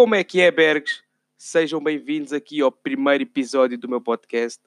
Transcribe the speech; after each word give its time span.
Como 0.00 0.14
é 0.14 0.22
que 0.22 0.40
é, 0.40 0.48
Bergs? 0.48 1.02
Sejam 1.36 1.82
bem-vindos 1.82 2.32
aqui 2.32 2.60
ao 2.60 2.70
primeiro 2.70 3.24
episódio 3.24 3.76
do 3.76 3.88
meu 3.88 4.00
podcast, 4.00 4.62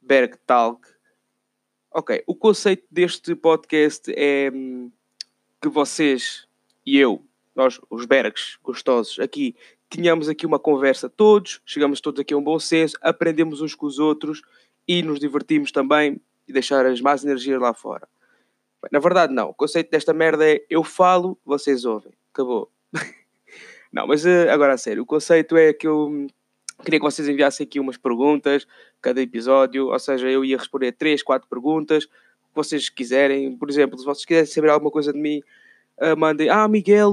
Berg 0.00 0.36
Talk. 0.46 0.86
Ok, 1.90 2.22
o 2.28 2.34
conceito 2.36 2.84
deste 2.88 3.34
podcast 3.34 4.14
é 4.16 4.52
hum, 4.54 4.88
que 5.60 5.68
vocês 5.68 6.46
e 6.86 6.96
eu, 6.96 7.26
nós, 7.56 7.80
os 7.90 8.06
Bergs 8.06 8.56
gostosos, 8.62 9.18
aqui, 9.18 9.56
tínhamos 9.90 10.28
aqui 10.28 10.46
uma 10.46 10.60
conversa 10.60 11.08
todos, 11.08 11.60
chegamos 11.66 12.00
todos 12.00 12.20
aqui 12.20 12.32
a 12.32 12.36
um 12.36 12.44
bom 12.44 12.60
senso, 12.60 12.96
aprendemos 13.02 13.60
uns 13.60 13.74
com 13.74 13.86
os 13.86 13.98
outros 13.98 14.42
e 14.86 15.02
nos 15.02 15.18
divertimos 15.18 15.72
também 15.72 16.20
e 16.46 16.52
deixar 16.52 16.86
as 16.86 17.00
más 17.00 17.24
energias 17.24 17.60
lá 17.60 17.74
fora. 17.74 18.08
Na 18.92 19.00
verdade, 19.00 19.34
não. 19.34 19.48
O 19.48 19.54
conceito 19.54 19.90
desta 19.90 20.14
merda 20.14 20.48
é 20.48 20.64
eu 20.70 20.84
falo, 20.84 21.36
vocês 21.44 21.84
ouvem. 21.84 22.12
Acabou. 22.32 22.70
não, 23.92 24.06
mas 24.06 24.24
uh, 24.24 24.48
agora 24.50 24.72
a 24.72 24.78
sério. 24.78 25.02
O 25.02 25.06
conceito 25.06 25.56
é 25.56 25.72
que 25.72 25.86
eu 25.86 26.26
queria 26.82 26.98
que 26.98 27.04
vocês 27.04 27.28
enviassem 27.28 27.64
aqui 27.64 27.78
umas 27.78 27.98
perguntas 27.98 28.66
cada 29.00 29.20
episódio. 29.20 29.88
Ou 29.88 29.98
seja, 29.98 30.30
eu 30.30 30.44
ia 30.44 30.56
responder 30.56 30.92
três, 30.92 31.22
quatro 31.22 31.48
perguntas 31.48 32.06
que 32.06 32.54
vocês 32.54 32.88
quiserem. 32.88 33.54
Por 33.56 33.68
exemplo, 33.68 33.98
se 33.98 34.04
vocês 34.04 34.24
quiserem 34.24 34.46
saber 34.46 34.70
alguma 34.70 34.90
coisa 34.90 35.12
de 35.12 35.18
mim, 35.18 35.42
uh, 36.00 36.16
mandem: 36.16 36.48
Ah, 36.48 36.66
Miguel, 36.66 37.12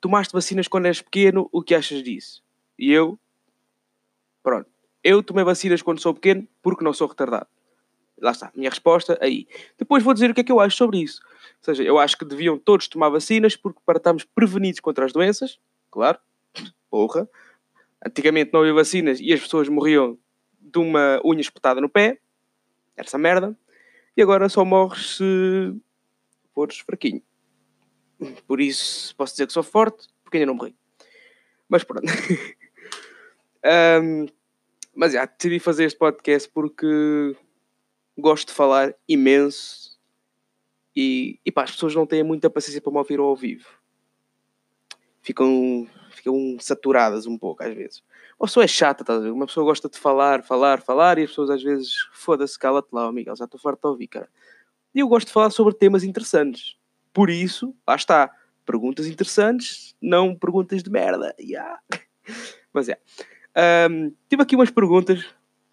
tomaste 0.00 0.34
vacinas 0.34 0.68
quando 0.68 0.84
eras 0.84 1.00
pequeno, 1.00 1.48
o 1.50 1.62
que 1.62 1.74
achas 1.74 2.02
disso? 2.02 2.42
E 2.78 2.92
eu, 2.92 3.18
pronto. 4.42 4.68
Eu 5.02 5.22
tomei 5.22 5.44
vacinas 5.44 5.80
quando 5.80 6.00
sou 6.00 6.12
pequeno 6.12 6.46
porque 6.60 6.84
não 6.84 6.92
sou 6.92 7.06
retardado. 7.06 7.46
Lá 8.20 8.32
está, 8.32 8.50
minha 8.54 8.68
resposta 8.68 9.16
aí. 9.20 9.46
Depois 9.78 10.02
vou 10.02 10.12
dizer 10.12 10.30
o 10.30 10.34
que 10.34 10.40
é 10.40 10.44
que 10.44 10.52
eu 10.52 10.58
acho 10.58 10.76
sobre 10.76 10.98
isso. 10.98 11.20
Ou 11.24 11.64
seja, 11.64 11.82
eu 11.82 11.98
acho 11.98 12.18
que 12.18 12.24
deviam 12.24 12.58
todos 12.58 12.88
tomar 12.88 13.08
vacinas 13.08 13.56
porque 13.56 13.78
para 13.84 13.98
estarmos 13.98 14.24
prevenidos 14.24 14.80
contra 14.80 15.04
as 15.04 15.12
doenças, 15.12 15.58
claro, 15.96 16.18
porra. 16.90 17.26
Antigamente 18.04 18.52
não 18.52 18.60
havia 18.60 18.74
vacinas 18.74 19.18
e 19.18 19.32
as 19.32 19.40
pessoas 19.40 19.66
morriam 19.66 20.18
de 20.60 20.78
uma 20.78 21.18
unha 21.24 21.40
espetada 21.40 21.80
no 21.80 21.88
pé, 21.88 22.20
essa 22.94 23.16
merda, 23.16 23.56
e 24.14 24.20
agora 24.20 24.46
só 24.50 24.62
morres 24.62 25.16
se 25.16 25.74
fores 26.54 26.78
fraquinho. 26.80 27.22
Por 28.46 28.60
isso 28.60 29.16
posso 29.16 29.32
dizer 29.32 29.46
que 29.46 29.54
sou 29.54 29.62
forte, 29.62 30.06
porque 30.22 30.36
ainda 30.36 30.46
não 30.46 30.54
morri. 30.54 30.76
Mas 31.66 31.82
pronto. 31.82 32.04
um, 34.02 34.26
mas 34.94 35.12
já, 35.14 35.24
decidi 35.24 35.58
fazer 35.58 35.84
este 35.84 35.98
podcast 35.98 36.50
porque 36.50 37.34
gosto 38.18 38.48
de 38.48 38.54
falar 38.54 38.94
imenso 39.08 39.98
e, 40.94 41.40
e 41.44 41.50
pá, 41.50 41.64
as 41.64 41.72
pessoas 41.72 41.94
não 41.94 42.06
têm 42.06 42.22
muita 42.22 42.50
paciência 42.50 42.82
para 42.82 42.92
me 42.92 42.98
ouvir 42.98 43.18
ao 43.18 43.34
vivo. 43.34 43.66
Ficam, 45.26 45.88
ficam 46.12 46.56
saturadas 46.60 47.26
um 47.26 47.36
pouco 47.36 47.64
às 47.64 47.74
vezes. 47.74 48.00
Uma 48.38 48.46
pessoa 48.46 48.62
é 48.62 48.68
chata, 48.68 49.02
estás 49.02 49.18
a 49.18 49.22
ver? 49.24 49.32
Uma 49.32 49.46
pessoa 49.46 49.66
gosta 49.66 49.88
de 49.88 49.98
falar, 49.98 50.44
falar, 50.44 50.80
falar 50.80 51.18
e 51.18 51.24
as 51.24 51.30
pessoas 51.30 51.50
às 51.50 51.60
vezes, 51.60 51.96
foda-se, 52.12 52.56
cala-te 52.56 52.90
lá, 52.92 53.10
Miguel, 53.10 53.34
já 53.34 53.44
estou 53.44 53.58
farto 53.58 53.80
de 53.80 53.88
ouvir, 53.88 54.06
cara. 54.06 54.28
E 54.94 55.00
eu 55.00 55.08
gosto 55.08 55.26
de 55.26 55.32
falar 55.32 55.50
sobre 55.50 55.74
temas 55.74 56.04
interessantes. 56.04 56.76
Por 57.12 57.28
isso, 57.28 57.74
lá 57.84 57.96
está, 57.96 58.30
perguntas 58.64 59.08
interessantes, 59.08 59.96
não 60.00 60.32
perguntas 60.32 60.80
de 60.80 60.90
merda. 60.90 61.34
Yeah. 61.40 61.80
Mas 62.72 62.88
é. 62.88 63.00
Um, 63.90 64.12
tive 64.28 64.44
aqui 64.44 64.54
umas 64.54 64.70
perguntas 64.70 65.26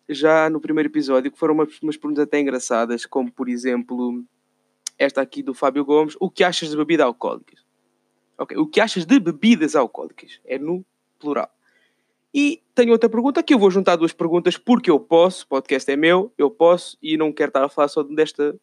já 0.10 0.50
no 0.50 0.60
primeiro 0.60 0.90
episódio, 0.90 1.32
que 1.32 1.38
foram 1.38 1.54
umas, 1.54 1.80
umas 1.80 1.96
perguntas 1.96 2.24
até 2.24 2.40
engraçadas, 2.40 3.06
como 3.06 3.32
por 3.32 3.48
exemplo 3.48 4.26
esta 4.98 5.22
aqui 5.22 5.44
do 5.44 5.54
Fábio 5.54 5.86
Gomes: 5.86 6.16
O 6.20 6.32
que 6.32 6.44
achas 6.44 6.72
de 6.72 6.78
bebidas 6.78 7.06
alcoólicas? 7.06 7.64
Ok, 8.44 8.58
o 8.58 8.68
que 8.68 8.80
achas 8.80 9.06
de 9.06 9.20
bebidas 9.20 9.76
alcoólicas? 9.76 10.40
É 10.46 10.58
no 10.58 10.86
plural. 11.20 11.50
E 12.34 12.62
tenho 12.74 12.92
outra 12.92 13.10
pergunta 13.10 13.44
que 13.44 13.54
eu 13.54 13.60
vou 13.60 13.70
juntar 13.70 13.96
duas 13.96 14.12
perguntas 14.12 14.58
porque 14.58 14.90
eu 14.90 15.00
posso, 15.00 15.46
o 15.46 15.48
podcast 15.48 15.90
é 15.92 15.96
meu, 15.96 16.34
eu 16.38 16.50
posso 16.50 16.98
e 17.02 17.16
não 17.16 17.32
quero 17.32 17.50
estar 17.50 17.64
a 17.64 17.70
falar 17.70 17.88
só 17.88 18.04
desta 18.04 18.56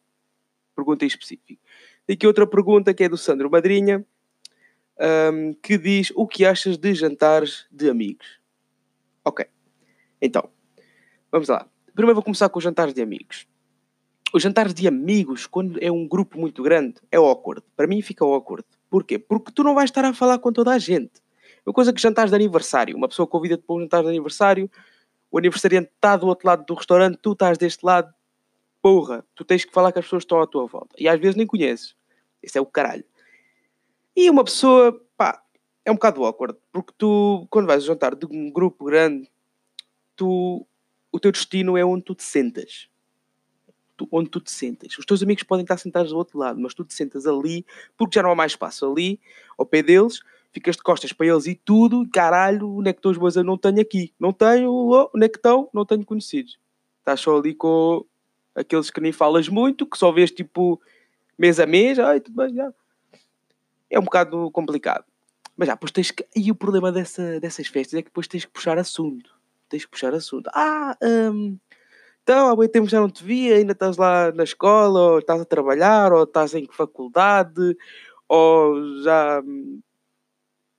pergunta 0.74 1.04
em 1.04 1.08
específico. 1.08 1.60
Tem 2.06 2.14
aqui 2.14 2.26
outra 2.26 2.46
pergunta 2.46 2.92
que 2.92 3.04
é 3.04 3.08
do 3.08 3.16
Sandro 3.16 3.50
Madrinha, 3.50 4.04
um, 5.32 5.54
que 5.54 5.78
diz: 5.78 6.12
O 6.14 6.26
que 6.26 6.44
achas 6.44 6.76
de 6.76 6.94
jantares 6.94 7.66
de 7.70 7.88
amigos? 7.88 8.40
Ok, 9.24 9.46
então, 10.20 10.50
Vamos 11.30 11.48
lá. 11.48 11.64
Primeiro 11.94 12.16
vou 12.16 12.24
começar 12.24 12.48
com 12.48 12.58
os 12.58 12.64
jantares 12.64 12.92
de 12.92 13.00
amigos. 13.00 13.46
Os 14.34 14.42
jantares 14.42 14.74
de 14.74 14.88
amigos, 14.88 15.46
quando 15.46 15.78
é 15.80 15.90
um 15.90 16.06
grupo 16.06 16.38
muito 16.38 16.62
grande, 16.62 16.94
é 17.10 17.16
awkward. 17.16 17.62
Para 17.76 17.86
mim 17.86 18.02
fica 18.02 18.24
awkward. 18.24 18.66
Porquê? 18.90 19.18
Porque 19.18 19.52
tu 19.52 19.62
não 19.62 19.74
vais 19.74 19.88
estar 19.88 20.04
a 20.04 20.12
falar 20.12 20.38
com 20.40 20.52
toda 20.52 20.72
a 20.72 20.78
gente. 20.78 21.22
Uma 21.64 21.72
coisa 21.72 21.92
que 21.92 22.00
jantares 22.00 22.30
de 22.30 22.34
aniversário. 22.34 22.96
Uma 22.96 23.08
pessoa 23.08 23.26
convida-te 23.26 23.62
para 23.62 23.76
um 23.76 23.80
jantar 23.80 24.02
de 24.02 24.08
aniversário, 24.08 24.68
o 25.30 25.38
aniversariante 25.38 25.90
está 25.94 26.16
do 26.16 26.26
outro 26.26 26.46
lado 26.46 26.64
do 26.66 26.74
restaurante, 26.74 27.18
tu 27.22 27.32
estás 27.32 27.56
deste 27.56 27.84
lado. 27.84 28.12
Porra, 28.82 29.24
tu 29.34 29.44
tens 29.44 29.64
que 29.64 29.72
falar 29.72 29.92
com 29.92 30.00
as 30.00 30.04
pessoas 30.04 30.22
que 30.22 30.26
estão 30.26 30.42
à 30.42 30.46
tua 30.46 30.66
volta. 30.66 30.96
E 30.98 31.08
às 31.08 31.20
vezes 31.20 31.36
nem 31.36 31.46
conheces. 31.46 31.94
Isso 32.42 32.58
é 32.58 32.60
o 32.60 32.66
caralho. 32.66 33.04
E 34.16 34.28
uma 34.28 34.42
pessoa, 34.42 35.00
pá, 35.16 35.40
é 35.84 35.90
um 35.90 35.94
bocado 35.94 36.24
awkward. 36.24 36.58
Porque 36.72 36.92
tu, 36.98 37.46
quando 37.48 37.66
vais 37.66 37.84
jantar 37.84 38.16
de 38.16 38.26
um 38.26 38.50
grupo 38.50 38.84
grande, 38.84 39.30
tu 40.16 40.66
o 41.12 41.18
teu 41.18 41.32
destino 41.32 41.76
é 41.76 41.84
onde 41.84 42.04
tu 42.04 42.14
te 42.14 42.22
sentas. 42.22 42.88
Tu, 44.00 44.08
onde 44.10 44.30
tu 44.30 44.40
te 44.40 44.50
sentas. 44.50 44.96
Os 44.96 45.04
teus 45.04 45.22
amigos 45.22 45.42
podem 45.42 45.62
estar 45.62 45.76
sentados 45.76 46.10
do 46.10 46.16
outro 46.16 46.38
lado, 46.38 46.58
mas 46.58 46.72
tu 46.72 46.82
te 46.84 46.94
sentas 46.94 47.26
ali 47.26 47.66
porque 47.98 48.14
já 48.14 48.22
não 48.22 48.30
há 48.30 48.34
mais 48.34 48.52
espaço 48.52 48.90
ali, 48.90 49.20
ao 49.58 49.66
pé 49.66 49.82
deles, 49.82 50.20
ficas 50.50 50.74
de 50.74 50.82
costas 50.82 51.12
para 51.12 51.26
eles 51.26 51.46
e 51.46 51.54
tudo, 51.54 52.08
caralho, 52.10 52.78
onde 52.78 52.88
é 52.88 52.92
que 52.94 52.98
estão 52.98 53.10
os 53.10 53.18
meus 53.18 53.36
eu 53.36 53.44
não 53.44 53.58
tenho 53.58 53.78
aqui. 53.78 54.14
Não 54.18 54.32
tenho, 54.32 54.72
oh, 54.72 55.10
onde 55.14 55.26
é 55.26 55.28
que 55.28 55.36
estão? 55.36 55.68
Não 55.74 55.84
tenho 55.84 56.02
conhecidos. 56.06 56.58
Estás 57.00 57.20
só 57.20 57.36
ali 57.36 57.54
com 57.54 58.02
aqueles 58.54 58.90
que 58.90 59.02
nem 59.02 59.12
falas 59.12 59.50
muito, 59.50 59.86
que 59.86 59.98
só 59.98 60.10
vês 60.10 60.30
tipo 60.30 60.80
mês 61.38 61.60
a 61.60 61.66
mês, 61.66 61.98
ai, 61.98 62.20
tudo 62.20 62.36
bem, 62.36 62.54
já. 62.54 62.72
É 63.90 63.98
um 64.00 64.04
bocado 64.04 64.50
complicado. 64.50 65.04
Mas 65.54 65.66
já, 65.66 65.74
depois 65.74 65.92
tens 65.92 66.10
que. 66.10 66.26
E 66.34 66.50
o 66.50 66.54
problema 66.54 66.90
dessa, 66.90 67.38
dessas 67.38 67.66
festas 67.66 67.98
é 67.98 68.02
que 68.02 68.08
depois 68.08 68.26
tens 68.26 68.46
que 68.46 68.50
puxar 68.50 68.78
assunto 68.78 69.38
tens 69.70 69.84
que 69.84 69.90
puxar 69.90 70.12
assunto. 70.12 70.50
Ah, 70.52 70.96
um, 71.00 71.56
então 72.30 72.46
há 72.46 72.54
muito 72.54 72.70
tempo 72.70 72.88
já 72.88 73.00
não 73.00 73.10
te 73.10 73.24
vi, 73.24 73.52
ainda 73.52 73.72
estás 73.72 73.96
lá 73.96 74.30
na 74.30 74.44
escola, 74.44 75.00
ou 75.00 75.18
estás 75.18 75.40
a 75.40 75.44
trabalhar, 75.44 76.12
ou 76.12 76.22
estás 76.22 76.54
em 76.54 76.64
faculdade, 76.70 77.76
ou 78.28 79.02
já 79.02 79.40
hum, 79.40 79.80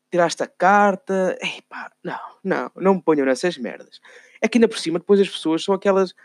tiraste 0.09 0.41
a 0.43 0.47
carta. 0.47 1.37
Epá, 1.41 1.91
não, 2.01 2.19
não, 2.41 2.71
não 2.73 2.95
me 2.95 3.01
ponham 3.01 3.25
nessas 3.25 3.57
merdas. 3.57 3.99
É 4.39 4.47
que 4.47 4.57
ainda 4.57 4.69
por 4.69 4.79
cima, 4.79 4.97
depois 4.97 5.19
as 5.19 5.27
pessoas 5.27 5.61
são 5.61 5.75
aquelas 5.75 6.15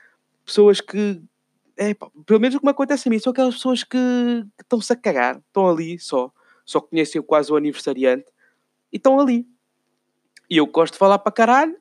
pessoas 0.44 0.80
que. 0.80 1.20
Epá, 1.76 2.08
pelo 2.24 2.38
menos 2.38 2.54
o 2.54 2.60
que 2.60 2.66
me 2.66 2.70
acontece 2.70 3.08
a 3.08 3.10
mim, 3.10 3.18
são 3.18 3.32
aquelas 3.32 3.56
pessoas 3.56 3.82
que 3.82 3.98
estão-se 4.60 4.92
a 4.92 4.96
cagar, 4.96 5.38
estão 5.38 5.68
ali 5.68 5.98
só, 5.98 6.30
só 6.64 6.80
conhecem 6.80 7.20
quase 7.20 7.52
o 7.52 7.56
aniversariante 7.56 8.26
e 8.92 8.96
estão 8.96 9.18
ali. 9.18 9.44
E 10.48 10.58
eu 10.58 10.66
gosto 10.68 10.92
de 10.92 11.00
falar 11.00 11.18
para 11.18 11.32
caralho, 11.32 11.76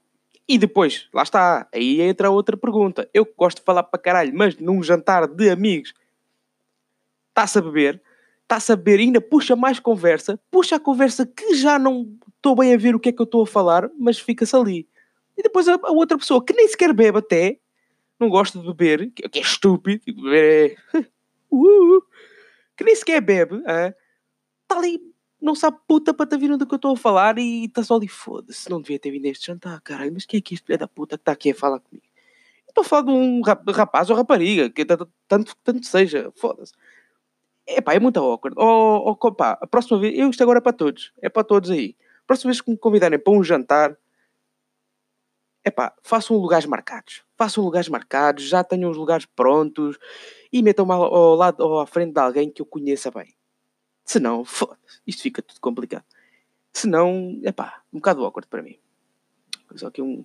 e 0.48 0.58
depois, 0.58 1.08
lá 1.14 1.24
está, 1.24 1.68
aí 1.74 2.02
entra 2.02 2.30
outra 2.30 2.56
pergunta. 2.56 3.10
Eu 3.14 3.28
gosto 3.38 3.58
de 3.58 3.64
falar 3.64 3.84
para 3.84 4.00
caralho, 4.00 4.32
mas 4.36 4.58
num 4.58 4.82
jantar 4.84 5.28
de 5.28 5.50
amigos, 5.50 5.94
está-se 7.30 7.58
a 7.58 7.62
beber, 7.62 8.02
está-se 8.44 8.72
a 8.72 8.76
beber, 8.76 9.00
ainda 9.00 9.20
puxa 9.20 9.56
mais 9.56 9.80
conversa, 9.80 10.40
puxa 10.52 10.76
a 10.76 10.80
conversa 10.80 11.26
que 11.26 11.56
já 11.56 11.80
não 11.80 12.16
estou 12.36 12.56
bem 12.56 12.74
a 12.74 12.78
ver 12.78 12.94
o 12.94 13.00
que 13.00 13.10
é 13.10 13.12
que 13.12 13.22
eu 13.22 13.26
estou 13.26 13.42
a 13.42 13.48
falar, 13.48 13.90
mas 13.98 14.20
fica-se 14.20 14.56
ali. 14.56 14.88
E 15.36 15.42
depois 15.42 15.68
a, 15.68 15.80
outra 15.90 16.18
pessoa 16.18 16.44
que 16.44 16.54
nem 16.54 16.68
sequer 16.68 16.94
bebe 16.94 17.18
até, 17.18 17.60
não 18.20 18.30
gosta 18.30 18.60
de 18.60 18.66
beber, 18.68 19.12
que, 19.12 19.40
é 19.40 19.42
estúpido, 19.42 20.04
beber 20.06 20.78
é... 20.94 21.00
uh, 21.52 22.02
que 22.78 22.84
nem 22.84 22.96
sequer 22.96 23.20
bebe, 23.20 23.58
está 23.58 24.78
ali 24.78 25.15
não 25.46 25.56
sabe 25.56 25.78
puta 25.88 26.14
para 26.14 26.24
estar 26.24 26.38
vindo 26.38 26.58
do 26.58 26.66
que 26.66 26.74
eu 26.74 26.78
estou 26.78 26.94
a 26.94 26.98
falar 26.98 27.38
e 27.38 27.66
está 27.66 27.84
só 27.84 27.96
ali, 27.96 28.08
foda-se, 28.08 28.70
não 28.70 28.82
devia 28.82 28.98
ter 28.98 29.12
vindo 29.12 29.26
a 29.26 29.30
este 29.30 29.46
jantar, 29.46 29.80
caralho, 29.82 30.12
mas 30.12 30.26
quem 30.26 30.40
é 30.40 30.42
que 30.42 30.56
este 30.56 30.66
filho 30.66 30.80
da 30.80 30.88
puta 30.88 31.18
que 31.18 31.22
está 31.22 31.32
aqui 31.34 31.52
a 31.52 31.56
falar 31.56 31.80
comigo? 31.80 32.06
Estou 32.68 32.82
a 32.82 32.86
falar 32.86 33.04
de 33.04 33.12
um 33.12 33.42
rapaz 33.42 34.10
ou 34.10 34.18
rapariga, 34.18 34.70
que 34.70 34.84
tanto, 34.84 35.08
tanto 35.64 35.86
seja, 35.86 36.32
foda-se. 36.36 36.74
Epá, 37.68 37.94
é 37.94 38.00
muito 38.00 38.20
awkward. 38.20 38.58
Oh, 38.60 39.18
oh, 39.20 39.32
pá, 39.32 39.58
a 39.62 39.68
próxima 39.68 40.00
vez, 40.00 40.18
eu 40.18 40.30
isto 40.30 40.42
agora 40.44 40.58
é 40.58 40.62
para 40.62 40.74
todos, 40.74 41.14
é 41.22 41.30
para 41.30 41.44
todos 41.44 41.70
aí. 41.70 41.96
A 42.24 42.28
próxima 42.28 42.52
vez 42.52 42.60
que 42.62 42.72
me 42.72 42.78
convidarem 42.78 43.20
para 43.20 43.34
um 43.34 43.44
jantar, 43.44 43.96
epá, 45.64 45.96
façam 46.04 46.38
lugares 46.38 46.66
marcados. 46.66 47.24
Façam 47.38 47.64
lugares 47.64 47.88
marcados, 47.88 48.44
já 48.48 48.64
tenham 48.64 48.90
os 48.90 48.98
lugares 48.98 49.26
prontos 49.26 49.98
e 50.52 50.62
metam-me 50.64 50.92
ao 50.92 51.36
lado 51.36 51.62
ou 51.62 51.80
à 51.80 51.88
frente 51.88 52.14
de 52.14 52.20
alguém 52.20 52.50
que 52.50 52.62
eu 52.62 52.66
conheça 52.66 53.12
bem. 53.12 53.36
Se 54.06 54.20
não, 54.20 54.46
foda-se, 54.46 55.02
isto 55.08 55.24
fica 55.24 55.42
tudo 55.42 55.60
complicado. 55.60 56.06
Se 56.72 56.88
não, 56.88 57.40
é 57.44 57.52
pá, 57.52 57.82
um 57.92 57.98
bocado 57.98 58.24
awkward 58.24 58.48
para 58.48 58.62
mim. 58.62 58.78
Só 59.76 59.88
aqui 59.88 60.02
um 60.02 60.24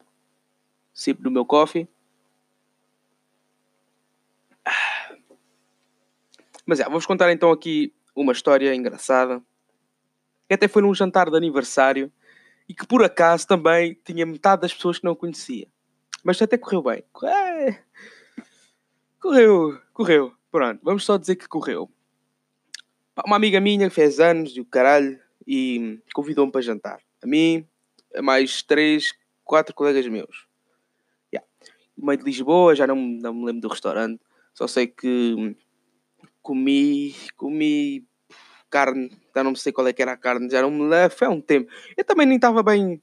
sip 0.93 1.23
do 1.23 1.31
meu 1.31 1.45
coffee. 1.45 1.89
Mas 6.67 6.79
é, 6.79 6.85
vou-vos 6.85 7.07
contar 7.07 7.33
então 7.33 7.51
aqui 7.51 7.93
uma 8.15 8.33
história 8.33 8.75
engraçada. 8.75 9.43
Que 10.47 10.55
até 10.55 10.69
foi 10.69 10.83
num 10.83 10.95
jantar 10.95 11.31
de 11.31 11.37
aniversário. 11.37 12.13
e 12.69 12.75
que 12.75 12.87
por 12.87 13.03
acaso 13.03 13.49
também 13.49 13.99
tinha 14.05 14.25
metade 14.25 14.63
das 14.63 14.73
pessoas 14.73 15.01
que 15.01 15.05
não 15.05 15.17
conhecia. 15.17 15.67
Mas 16.23 16.41
até 16.41 16.57
correu 16.57 16.83
bem. 16.83 17.03
Correu, 19.19 19.81
correu. 19.93 20.33
Pronto, 20.53 20.81
vamos 20.83 21.05
só 21.05 21.17
dizer 21.17 21.35
que 21.35 21.49
correu. 21.49 21.91
Uma 23.25 23.37
amiga 23.37 23.61
minha 23.61 23.91
fez 23.91 24.21
anos 24.21 24.57
e 24.57 24.61
o 24.61 24.65
caralho 24.65 25.19
e 25.47 25.99
convidou-me 26.15 26.53
para 26.53 26.61
jantar. 26.61 27.01
A 27.23 27.27
mim, 27.27 27.67
a 28.15 28.23
mais 28.23 28.63
três, 28.63 29.13
quatro 29.45 29.75
colegas 29.75 30.07
meus. 30.07 30.47
Yeah. 31.33 31.47
meio 31.97 32.19
de 32.19 32.25
Lisboa, 32.25 32.75
já 32.75 32.87
não, 32.87 32.97
não 32.97 33.35
me 33.35 33.47
lembro 33.47 33.63
do 33.63 33.69
restaurante. 33.69 34.21
Só 34.55 34.67
sei 34.67 34.87
que 34.87 35.57
comi, 36.43 37.15
comi 37.37 38.07
carne, 38.71 39.11
já 39.35 39.43
não 39.43 39.55
sei 39.55 39.73
qual 39.73 39.89
é 39.89 39.93
que 39.93 40.03
era 40.03 40.13
a 40.13 40.17
carne, 40.17 40.49
já 40.49 40.63
não 40.63 40.71
me 40.71 40.89
lembro, 40.89 41.17
foi 41.17 41.27
há 41.27 41.31
um 41.31 41.41
tempo. 41.41 41.71
Eu 41.97 42.05
também 42.05 42.27
nem 42.27 42.37
estava 42.37 42.63
bem, 42.63 43.03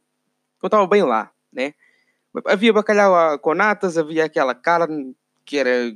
não 0.62 0.68
estava 0.68 0.88
bem 0.88 1.04
lá, 1.04 1.32
né? 1.52 1.74
Havia 2.46 2.72
bacalhau 2.72 3.38
com 3.40 3.54
natas, 3.54 3.98
havia 3.98 4.26
aquela 4.26 4.56
carne 4.56 5.16
que 5.44 5.58
era 5.58 5.94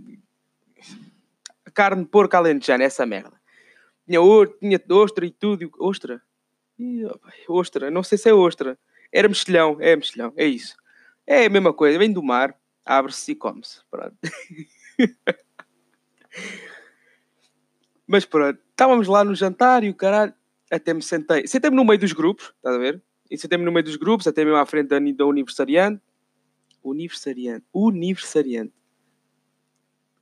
carne 1.74 2.04
de 2.04 2.10
porco 2.10 2.36
alentejana, 2.36 2.84
essa 2.84 3.06
merda. 3.06 3.41
Tinha, 4.12 4.48
tinha 4.60 4.82
ostra 4.90 5.26
e 5.26 5.32
tudo. 5.32 5.72
Ostra? 5.80 6.22
ostra, 7.48 7.92
não 7.92 8.04
sei 8.04 8.18
se 8.18 8.30
é 8.30 8.34
ostra. 8.34 8.78
Era 9.12 9.28
mexilhão, 9.28 9.78
é 9.80 9.96
mexilhão, 9.96 10.34
é 10.36 10.46
isso. 10.46 10.76
É 11.28 11.46
a 11.46 11.50
mesma 11.50 11.74
coisa, 11.74 12.00
vem 12.00 12.12
do 12.12 12.24
mar, 12.24 12.58
abre-se 12.86 13.32
e 13.32 13.36
come-se. 13.36 13.82
Pronto. 13.90 14.16
Mas 18.08 18.26
pronto, 18.26 18.60
estávamos 18.70 19.08
lá 19.08 19.24
no 19.24 19.36
jantar 19.36 19.84
e 19.84 19.90
o 19.90 19.96
caralho, 19.96 20.34
até 20.70 20.94
me 20.94 21.02
sentei. 21.02 21.48
Sentei-me 21.48 21.76
no 21.76 21.86
meio 21.86 22.00
dos 22.00 22.14
grupos, 22.14 22.54
estás 22.56 22.76
a 22.76 22.80
ver? 22.80 23.02
E 23.30 23.38
sentei-me 23.38 23.64
no 23.64 23.72
meio 23.72 23.86
dos 23.86 23.96
grupos, 23.96 24.28
até 24.28 24.44
mesmo 24.44 24.58
à 24.58 24.66
frente 24.66 24.88
da, 24.88 25.00
da 25.00 25.26
Universiariante. 25.26 26.02
Universiariante. 26.84 27.66
Universiariante. 27.74 28.74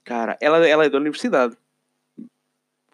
Cara, 0.04 0.38
ela, 0.42 0.68
ela 0.68 0.86
é 0.86 0.90
da 0.90 0.98
universidade. 0.98 1.56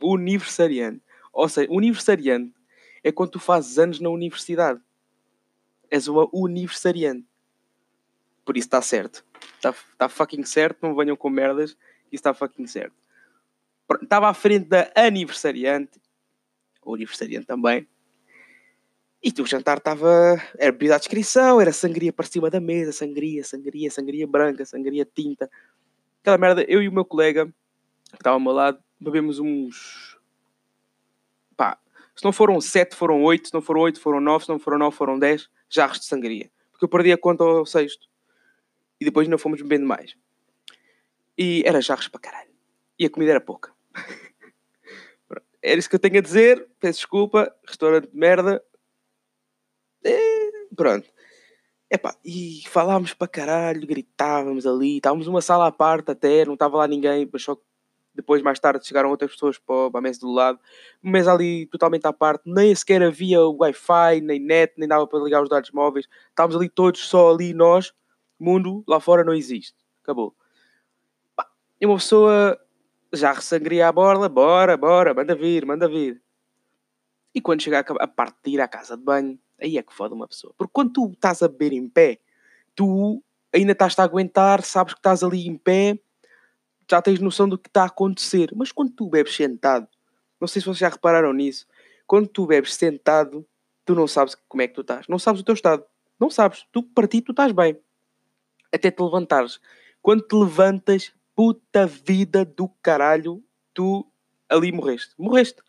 Universiariante. 0.02 1.02
Ou 1.32 1.50
seja, 1.50 1.72
universiariante 1.72 2.54
é 3.04 3.12
quando 3.12 3.32
tu 3.32 3.40
fazes 3.40 3.78
anos 3.78 4.00
na 4.00 4.10
universidade. 4.10 4.82
És 5.90 6.08
uma 6.08 6.28
universiariante. 6.34 7.28
Por 8.44 8.58
isso 8.58 8.68
está 8.68 8.82
certo. 8.82 9.26
Está 9.56 9.74
tá 9.98 10.10
fucking 10.10 10.44
certo. 10.44 10.80
Não 10.82 10.96
venham 10.96 11.16
com 11.16 11.30
merdas. 11.30 11.72
Isso 12.12 12.22
está 12.22 12.34
fucking 12.34 12.68
certo. 12.68 12.96
Estava 14.02 14.30
à 14.30 14.34
frente 14.34 14.68
da 14.68 14.92
aniversariante. 14.96 16.02
O 16.84 16.96
aniversariante 16.96 17.46
também. 17.46 17.88
E 19.24 19.42
o 19.42 19.46
jantar 19.46 19.78
estava. 19.80 20.40
Era 20.58 20.72
bebida 20.72 20.96
à 20.96 20.98
descrição, 21.00 21.60
era 21.60 21.72
sangria 21.72 22.14
para 22.14 22.28
cima 22.28 22.48
da 22.50 22.60
mesa, 22.60 22.92
sangria, 22.92 23.44
sangria, 23.44 23.90
sangria 23.90 24.28
branca, 24.28 24.64
sangria 24.66 25.04
tinta. 25.04 25.50
Aquela 26.22 26.38
merda, 26.38 26.64
eu 26.68 26.82
e 26.82 26.88
o 26.88 26.92
meu 26.92 27.04
colega, 27.04 27.48
que 28.10 28.16
estava 28.16 28.36
ao 28.36 28.40
meu 28.40 28.52
lado, 28.52 28.80
bebemos 29.00 29.40
uns. 29.40 30.18
Pá, 31.56 31.78
se 32.16 32.24
não 32.24 32.32
foram 32.32 32.60
sete, 32.62 32.96
foram 32.96 33.22
oito, 33.24 33.48
se 33.48 33.54
não 33.54 33.62
foram 33.62 33.82
oito, 33.82 34.00
foram 34.00 34.20
nove, 34.20 34.46
se 34.46 34.50
não 34.50 34.60
foram 34.60 34.78
nove, 34.78 34.96
foram 34.96 35.20
dez 35.20 35.50
jarros 35.70 36.00
de 36.00 36.06
sangria. 36.06 36.50
Porque 36.72 36.86
eu 36.86 36.90
perdi 36.90 37.12
a 37.12 37.18
conta 37.18 37.44
ao 37.44 37.66
sexto. 37.66 38.08
E 39.00 39.06
depois 39.06 39.28
não 39.28 39.38
fomos 39.38 39.62
bebendo 39.62 39.86
mais. 39.86 40.16
E 41.38 41.64
era 41.66 41.82
jarros 41.82 42.08
para 42.08 42.20
caralho. 42.20 42.52
E 42.98 43.06
a 43.06 43.10
comida 43.10 43.32
era 43.32 43.42
pouca. 43.42 43.74
Era 45.62 45.80
isso 45.80 45.90
que 45.90 45.96
eu 45.96 46.00
tenho 46.00 46.20
a 46.20 46.22
dizer. 46.22 46.68
Peço 46.80 47.00
desculpa. 47.00 47.52
Restaurante 47.68 48.08
de 48.08 48.16
merda. 48.16 48.64
É, 50.04 50.52
pronto. 50.76 51.10
Epá, 51.90 52.16
e 52.24 52.62
falávamos 52.68 53.14
para 53.14 53.28
caralho, 53.28 53.88
gritávamos 53.88 54.68
ali. 54.68 54.98
Estávamos 54.98 55.26
numa 55.26 55.42
sala 55.42 55.68
à 55.68 55.72
parte 55.72 56.12
até, 56.12 56.46
não 56.46 56.54
estava 56.54 56.78
lá 56.78 56.88
ninguém, 56.88 57.28
mas 57.32 57.42
só 57.42 57.58
depois, 58.16 58.42
mais 58.42 58.60
tarde, 58.60 58.88
chegaram 58.88 59.10
outras 59.10 59.32
pessoas 59.32 59.58
para 59.58 60.00
a 60.00 60.02
mesa 60.02 60.22
do 60.22 60.32
lado. 60.32 60.60
Mesa 61.04 61.34
ali 61.34 61.66
totalmente 61.68 62.06
à 62.06 62.14
parte, 62.14 62.44
nem 62.46 62.74
sequer 62.74 63.04
havia 63.04 63.42
Wi-Fi, 63.42 64.22
nem 64.22 64.40
net, 64.40 64.74
nem 64.78 64.88
dava 64.88 65.06
para 65.06 65.20
ligar 65.20 65.44
os 65.44 65.50
dados 65.50 65.72
móveis. 65.72 66.08
Estávamos 66.30 66.56
ali 66.56 66.70
todos, 66.70 67.02
só 67.08 67.32
ali 67.32 67.54
nós. 67.54 67.94
Mundo 68.40 68.84
lá 68.88 69.00
fora 69.00 69.24
não 69.24 69.34
existe. 69.34 69.76
Acabou. 70.04 70.36
E 71.80 71.86
uma 71.86 71.96
pessoa 71.96 72.60
já 73.14 73.32
ressangria 73.34 73.88
a 73.88 73.92
borla, 73.92 74.30
bora, 74.30 74.78
bora, 74.78 75.14
manda 75.14 75.36
vir, 75.36 75.66
manda 75.66 75.88
vir. 75.88 76.22
E 77.34 77.42
quando 77.42 77.62
chega 77.62 77.80
a 77.80 78.08
parte 78.08 78.38
de 78.46 78.52
ir 78.52 78.62
à 78.62 78.68
casa 78.68 78.96
de 78.96 79.04
banho, 79.04 79.38
aí 79.60 79.78
é 79.78 79.84
que 79.84 79.94
foda 79.94 80.16
uma 80.16 80.28
pessoa. 80.28 80.54
Porque 80.58 80.72
quando 80.74 80.94
tu 80.94 81.12
estás 81.12 81.42
a 81.42 81.48
beber 81.48 81.74
em 81.74 81.88
pé, 81.88 82.20
tu 82.74 83.22
ainda 83.54 83.74
estás 83.74 83.98
a 84.00 84.04
aguentar, 84.04 84.64
sabes 84.64 84.94
que 84.94 85.00
estás 85.00 85.24
ali 85.24 85.48
em 85.48 85.58
pé, 85.58 86.00
já 86.90 87.02
tens 87.02 87.20
noção 87.20 87.48
do 87.48 87.58
que 87.58 87.70
está 87.70 87.84
a 87.84 87.88
acontecer. 87.88 88.52
Mas 88.56 88.72
quando 88.72 88.92
tu 88.92 89.10
bebes 89.10 89.36
sentado, 89.36 89.88
não 90.40 90.48
sei 90.48 90.62
se 90.62 90.66
vocês 90.66 90.80
já 90.80 90.90
repararam 90.90 91.34
nisso, 91.34 91.68
quando 92.06 92.28
tu 92.28 92.46
bebes 92.46 92.74
sentado, 92.76 93.46
tu 93.86 93.96
não 93.96 94.08
sabes 94.08 94.36
como 94.48 94.62
é 94.62 94.68
que 94.68 94.74
tu 94.74 94.82
estás. 94.82 95.08
Não 95.08 95.20
sabes 95.20 95.42
o 95.42 95.44
teu 95.44 95.54
estado. 95.54 95.84
Não 96.20 96.30
sabes. 96.30 96.66
Tu, 96.72 96.84
para 96.84 97.08
ti, 97.08 97.22
tu 97.22 97.32
estás 97.32 97.52
bem. 97.52 97.80
Até 98.72 98.92
te 98.92 99.02
levantares. 99.02 99.60
Quando 100.02 100.22
te 100.22 100.36
levantas, 100.36 101.14
puta 101.36 101.86
vida 101.86 102.46
do 102.46 102.70
caralho, 102.82 103.44
tu 103.74 104.06
ali 104.50 104.72
morreste. 104.72 105.14
Morreste. 105.18 105.62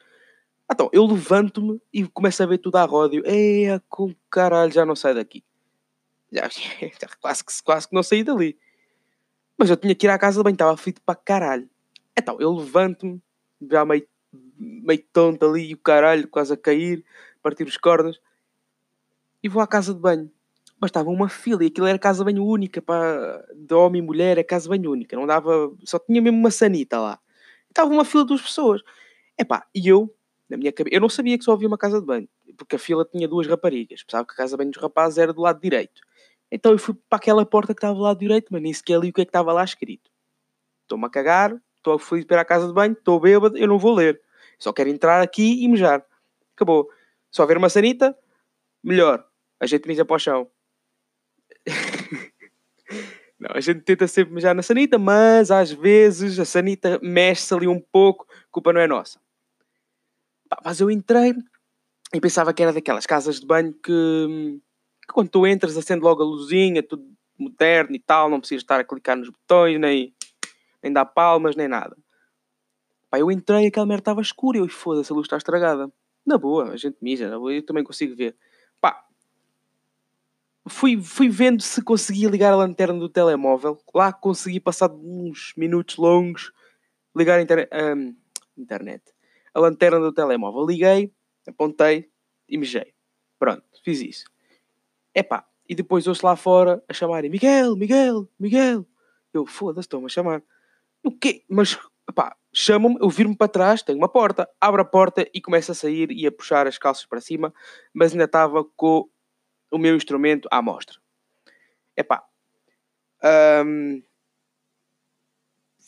Então, 0.70 0.90
eu 0.92 1.06
levanto-me 1.06 1.80
e 1.92 2.06
começo 2.08 2.42
a 2.42 2.46
ver 2.46 2.58
tudo 2.58 2.76
à 2.76 2.84
ródio. 2.84 3.22
Eia, 3.26 3.82
com 3.88 4.14
caralho, 4.30 4.72
já 4.72 4.84
não 4.84 4.96
sai 4.96 5.14
daqui. 5.14 5.44
Já, 6.30 6.48
já 6.50 7.08
quase, 7.20 7.44
que, 7.44 7.52
quase 7.62 7.88
que 7.88 7.94
não 7.94 8.02
saí 8.02 8.24
dali. 8.24 8.58
Mas 9.58 9.70
eu 9.70 9.76
tinha 9.76 9.94
que 9.94 10.06
ir 10.06 10.10
à 10.10 10.18
casa 10.18 10.38
de 10.38 10.44
banho, 10.44 10.54
estava 10.54 10.74
aflito 10.74 11.00
para 11.02 11.14
caralho. 11.14 11.68
Então, 12.16 12.36
eu 12.40 12.52
levanto-me, 12.52 13.20
já 13.70 13.84
meio, 13.84 14.06
meio 14.58 15.04
tonto 15.12 15.46
ali, 15.46 15.70
e 15.70 15.74
o 15.74 15.78
caralho, 15.78 16.28
quase 16.28 16.52
a 16.52 16.56
cair, 16.56 17.04
partir 17.42 17.64
os 17.64 17.76
cordas, 17.76 18.20
e 19.42 19.48
vou 19.48 19.62
à 19.62 19.66
casa 19.66 19.94
de 19.94 20.00
banho 20.00 20.30
mas 20.80 20.90
estava 20.90 21.08
uma 21.08 21.28
fila 21.28 21.64
e 21.64 21.68
aquilo 21.68 21.86
era 21.86 21.98
casa 21.98 22.24
banho 22.24 22.44
única 22.44 22.82
para 22.82 23.44
de 23.54 23.74
homem 23.74 24.02
e 24.02 24.04
mulher, 24.04 24.38
é 24.38 24.42
casa 24.42 24.68
banho 24.68 24.90
única, 24.90 25.16
não 25.16 25.26
dava, 25.26 25.72
só 25.84 25.98
tinha 25.98 26.20
mesmo 26.20 26.38
uma 26.38 26.50
sanita 26.50 27.00
lá. 27.00 27.18
Estava 27.68 27.90
uma 27.90 28.04
fila 28.04 28.24
de 28.24 28.28
duas 28.28 28.42
pessoas. 28.42 28.82
Epá, 29.38 29.66
e 29.74 29.88
eu, 29.88 30.14
na 30.48 30.56
minha 30.56 30.72
cabeça, 30.72 30.94
eu 30.94 31.00
não 31.00 31.08
sabia 31.08 31.38
que 31.38 31.44
só 31.44 31.52
havia 31.52 31.68
uma 31.68 31.78
casa 31.78 32.00
de 32.00 32.06
banho, 32.06 32.28
porque 32.56 32.76
a 32.76 32.78
fila 32.78 33.04
tinha 33.10 33.26
duas 33.26 33.46
raparigas, 33.46 34.02
pensava 34.02 34.26
que 34.26 34.32
a 34.34 34.36
casa 34.36 34.52
de 34.52 34.58
banho 34.58 34.70
dos 34.70 34.82
rapazes 34.82 35.18
era 35.18 35.32
do 35.32 35.40
lado 35.40 35.60
direito. 35.60 36.02
Então 36.56 36.72
eu 36.72 36.78
fui 36.78 36.94
para 36.94 37.18
aquela 37.18 37.44
porta 37.44 37.74
que 37.74 37.78
estava 37.78 37.94
do 37.94 38.00
lado 38.00 38.18
direito, 38.18 38.48
mas 38.50 38.62
nem 38.62 38.72
sequer 38.72 38.98
li 38.98 39.10
o 39.10 39.12
que 39.12 39.20
é 39.20 39.24
que 39.26 39.28
estava 39.28 39.52
lá 39.52 39.62
escrito. 39.62 40.10
Estou-me 40.80 41.04
a 41.04 41.10
cagar, 41.10 41.54
estou 41.76 41.92
a 41.92 41.98
fui 41.98 42.24
para 42.24 42.40
a 42.40 42.44
casa 42.46 42.66
de 42.66 42.72
banho, 42.72 42.94
estou 42.94 43.20
bêbado, 43.20 43.58
eu 43.58 43.68
não 43.68 43.78
vou 43.78 43.94
ler. 43.94 44.18
Só 44.58 44.72
quero 44.72 44.88
entrar 44.88 45.20
aqui 45.20 45.62
e 45.62 45.68
mejar. 45.68 46.02
Acabou. 46.54 46.90
Só 47.30 47.44
ver 47.44 47.58
uma 47.58 47.68
sanita, 47.68 48.16
melhor. 48.82 49.22
A 49.60 49.66
gente 49.66 49.86
mija 49.86 50.02
para 50.02 50.16
o 50.16 50.18
chão. 50.18 50.50
Não, 53.38 53.50
a 53.52 53.60
gente 53.60 53.82
tenta 53.82 54.08
sempre 54.08 54.32
mijar 54.32 54.54
na 54.54 54.62
sanita, 54.62 54.98
mas 54.98 55.50
às 55.50 55.70
vezes 55.70 56.38
a 56.38 56.46
sanita 56.46 56.98
mexe-se 57.02 57.52
ali 57.52 57.68
um 57.68 57.78
pouco, 57.78 58.26
culpa 58.50 58.72
não 58.72 58.80
é 58.80 58.86
nossa. 58.86 59.20
Mas 60.64 60.80
eu 60.80 60.90
entrei 60.90 61.34
e 62.14 62.18
pensava 62.18 62.54
que 62.54 62.62
era 62.62 62.72
daquelas 62.72 63.04
casas 63.04 63.38
de 63.38 63.46
banho 63.46 63.74
que, 63.74 63.92
que 63.92 64.62
quando 65.12 65.28
tu 65.28 65.46
entras 65.46 65.76
acende 65.76 66.02
logo 66.02 66.22
a 66.22 66.26
luzinha, 66.26 66.82
tudo 66.82 67.04
moderno 67.38 67.94
e 67.94 67.98
tal, 67.98 68.30
não 68.30 68.40
precisas 68.40 68.62
estar 68.62 68.80
a 68.80 68.84
clicar 68.84 69.16
nos 69.16 69.28
botões, 69.28 69.78
nem, 69.78 70.14
nem 70.82 70.92
dar 70.92 71.04
palmas, 71.04 71.54
nem 71.56 71.68
nada. 71.68 71.96
Pá, 73.10 73.18
eu 73.18 73.30
entrei 73.30 73.64
e 73.64 73.66
aquela 73.68 73.86
merda 73.86 74.02
estava 74.02 74.20
escura 74.20 74.58
eu, 74.58 74.68
foda-se, 74.68 75.12
a 75.12 75.14
luz 75.14 75.26
está 75.26 75.36
estragada. 75.36 75.92
Na 76.24 76.36
boa, 76.36 76.70
a 76.72 76.76
gente 76.76 76.96
mija, 77.00 77.30
na 77.30 77.38
boa, 77.38 77.52
eu 77.52 77.64
também 77.64 77.84
consigo 77.84 78.16
ver. 78.16 78.36
Pá, 78.80 79.06
fui, 80.68 81.00
fui 81.00 81.28
vendo 81.28 81.62
se 81.62 81.82
conseguia 81.82 82.28
ligar 82.28 82.52
a 82.52 82.56
lanterna 82.56 82.98
do 82.98 83.08
telemóvel. 83.08 83.78
Lá 83.94 84.12
consegui, 84.12 84.58
passar 84.58 84.90
uns 84.90 85.52
minutos 85.56 85.96
longos, 85.96 86.52
ligar 87.14 87.38
a 87.38 87.42
internet. 88.56 89.02
A 89.54 89.60
lanterna 89.60 90.00
do 90.00 90.12
telemóvel. 90.12 90.66
Liguei, 90.66 91.12
apontei 91.46 92.10
e 92.48 92.58
mijei. 92.58 92.92
Pronto, 93.38 93.64
fiz 93.84 94.00
isso. 94.00 94.35
Epá, 95.16 95.48
e 95.66 95.74
depois 95.74 96.06
ouço 96.06 96.26
lá 96.26 96.36
fora 96.36 96.84
a 96.86 96.92
chamarem 96.92 97.30
Miguel, 97.30 97.74
Miguel, 97.74 98.28
Miguel. 98.38 98.86
Eu, 99.32 99.46
foda-se, 99.46 99.86
estão-me 99.86 100.04
a 100.04 100.10
chamar. 100.10 100.42
O 101.02 101.10
quê? 101.10 101.42
Mas, 101.48 101.78
pá, 102.14 102.36
chamam-me, 102.52 102.98
eu 103.00 103.08
viro-me 103.08 103.34
para 103.34 103.48
trás, 103.48 103.82
tenho 103.82 103.96
uma 103.96 104.10
porta, 104.10 104.46
abro 104.60 104.82
a 104.82 104.84
porta 104.84 105.26
e 105.32 105.40
começo 105.40 105.72
a 105.72 105.74
sair 105.74 106.12
e 106.12 106.26
a 106.26 106.32
puxar 106.32 106.66
as 106.66 106.76
calças 106.76 107.06
para 107.06 107.18
cima, 107.22 107.50
mas 107.94 108.12
ainda 108.12 108.24
estava 108.24 108.62
com 108.76 109.08
o 109.70 109.78
meu 109.78 109.96
instrumento 109.96 110.46
à 110.52 110.60
mostra. 110.60 110.98
Epá, 111.96 112.22
um, 113.64 114.02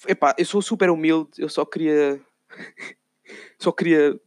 epá, 0.07 0.35
eu 0.39 0.47
sou 0.47 0.63
super 0.63 0.89
humilde, 0.89 1.33
eu 1.37 1.51
só 1.51 1.67
queria 1.67 2.19
só 3.61 3.71
queria 3.73 4.19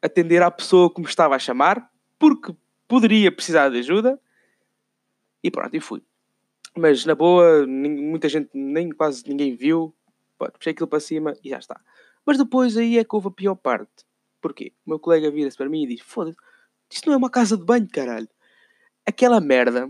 atender 0.00 0.42
à 0.42 0.50
pessoa 0.50 0.92
que 0.92 1.00
me 1.00 1.06
estava 1.06 1.34
a 1.34 1.38
chamar, 1.38 1.90
porque 2.18 2.54
poderia 2.88 3.30
precisar 3.30 3.68
de 3.68 3.80
ajuda. 3.80 4.18
E 5.46 5.50
pronto, 5.50 5.76
e 5.76 5.78
fui. 5.78 6.02
Mas 6.76 7.04
na 7.04 7.14
boa, 7.14 7.64
muita 7.68 8.28
gente, 8.28 8.50
nem 8.52 8.90
quase 8.90 9.22
ninguém 9.28 9.54
viu. 9.54 9.94
Puxei 10.36 10.72
aquilo 10.72 10.88
para 10.88 10.98
cima 10.98 11.34
e 11.42 11.50
já 11.50 11.58
está. 11.58 11.80
Mas 12.26 12.36
depois 12.36 12.76
aí 12.76 12.98
é 12.98 13.04
que 13.04 13.14
houve 13.14 13.28
a 13.28 13.30
pior 13.30 13.54
parte. 13.54 14.04
Porquê? 14.40 14.72
O 14.84 14.90
meu 14.90 14.98
colega 14.98 15.30
vira-se 15.30 15.56
para 15.56 15.68
mim 15.68 15.84
e 15.84 15.86
diz: 15.86 16.00
Foda-se, 16.00 16.36
isto 16.90 17.06
não 17.06 17.14
é 17.14 17.16
uma 17.16 17.30
casa 17.30 17.56
de 17.56 17.64
banho, 17.64 17.88
caralho. 17.88 18.28
Aquela 19.06 19.40
merda 19.40 19.88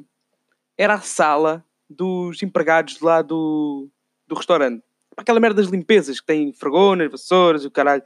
era 0.77 0.93
a 0.93 1.01
sala 1.01 1.65
dos 1.89 2.43
empregados 2.43 3.01
lá 3.01 3.23
do, 3.23 3.89
do 4.29 4.35
restaurante. 4.35 4.85
Aquela 5.17 5.41
merda 5.41 5.63
das 5.63 5.73
limpezas 5.73 6.21
que 6.21 6.27
tem 6.27 6.53
fregonas, 6.53 7.11
vassouras 7.11 7.65
e 7.65 7.67
o 7.67 7.71
caralho. 7.71 8.03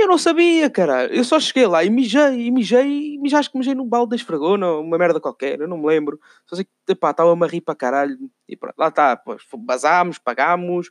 Eu 0.00 0.08
não 0.08 0.16
sabia, 0.16 0.70
caralho. 0.70 1.12
Eu 1.12 1.22
só 1.22 1.38
cheguei 1.38 1.66
lá 1.66 1.84
e 1.84 1.90
mijei, 1.90 2.46
e 2.46 2.50
mijei, 2.50 3.14
e 3.14 3.18
mijei, 3.18 3.38
acho 3.38 3.52
que 3.52 3.58
mijei 3.58 3.74
num 3.74 3.86
balde 3.86 4.10
da 4.10 4.16
esfregona, 4.16 4.72
uma 4.78 4.96
merda 4.96 5.20
qualquer, 5.20 5.60
eu 5.60 5.68
não 5.68 5.76
me 5.76 5.86
lembro. 5.86 6.18
Só 6.46 6.56
sei 6.56 6.66
que, 6.86 6.94
pá, 6.94 7.10
estava-me 7.10 7.44
a 7.44 7.46
rir 7.46 7.60
para 7.60 7.74
caralho. 7.74 8.18
E 8.48 8.56
pronto, 8.56 8.76
lá 8.78 8.88
está, 8.88 9.14
pois, 9.14 9.42
basámos, 9.58 10.18
pagámos 10.18 10.90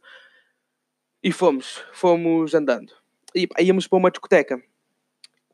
e 1.24 1.32
fomos, 1.32 1.84
fomos 1.92 2.54
andando. 2.54 2.94
E 3.34 3.48
pá, 3.48 3.60
íamos 3.60 3.88
para 3.88 3.98
uma 3.98 4.12
discoteca. 4.12 4.62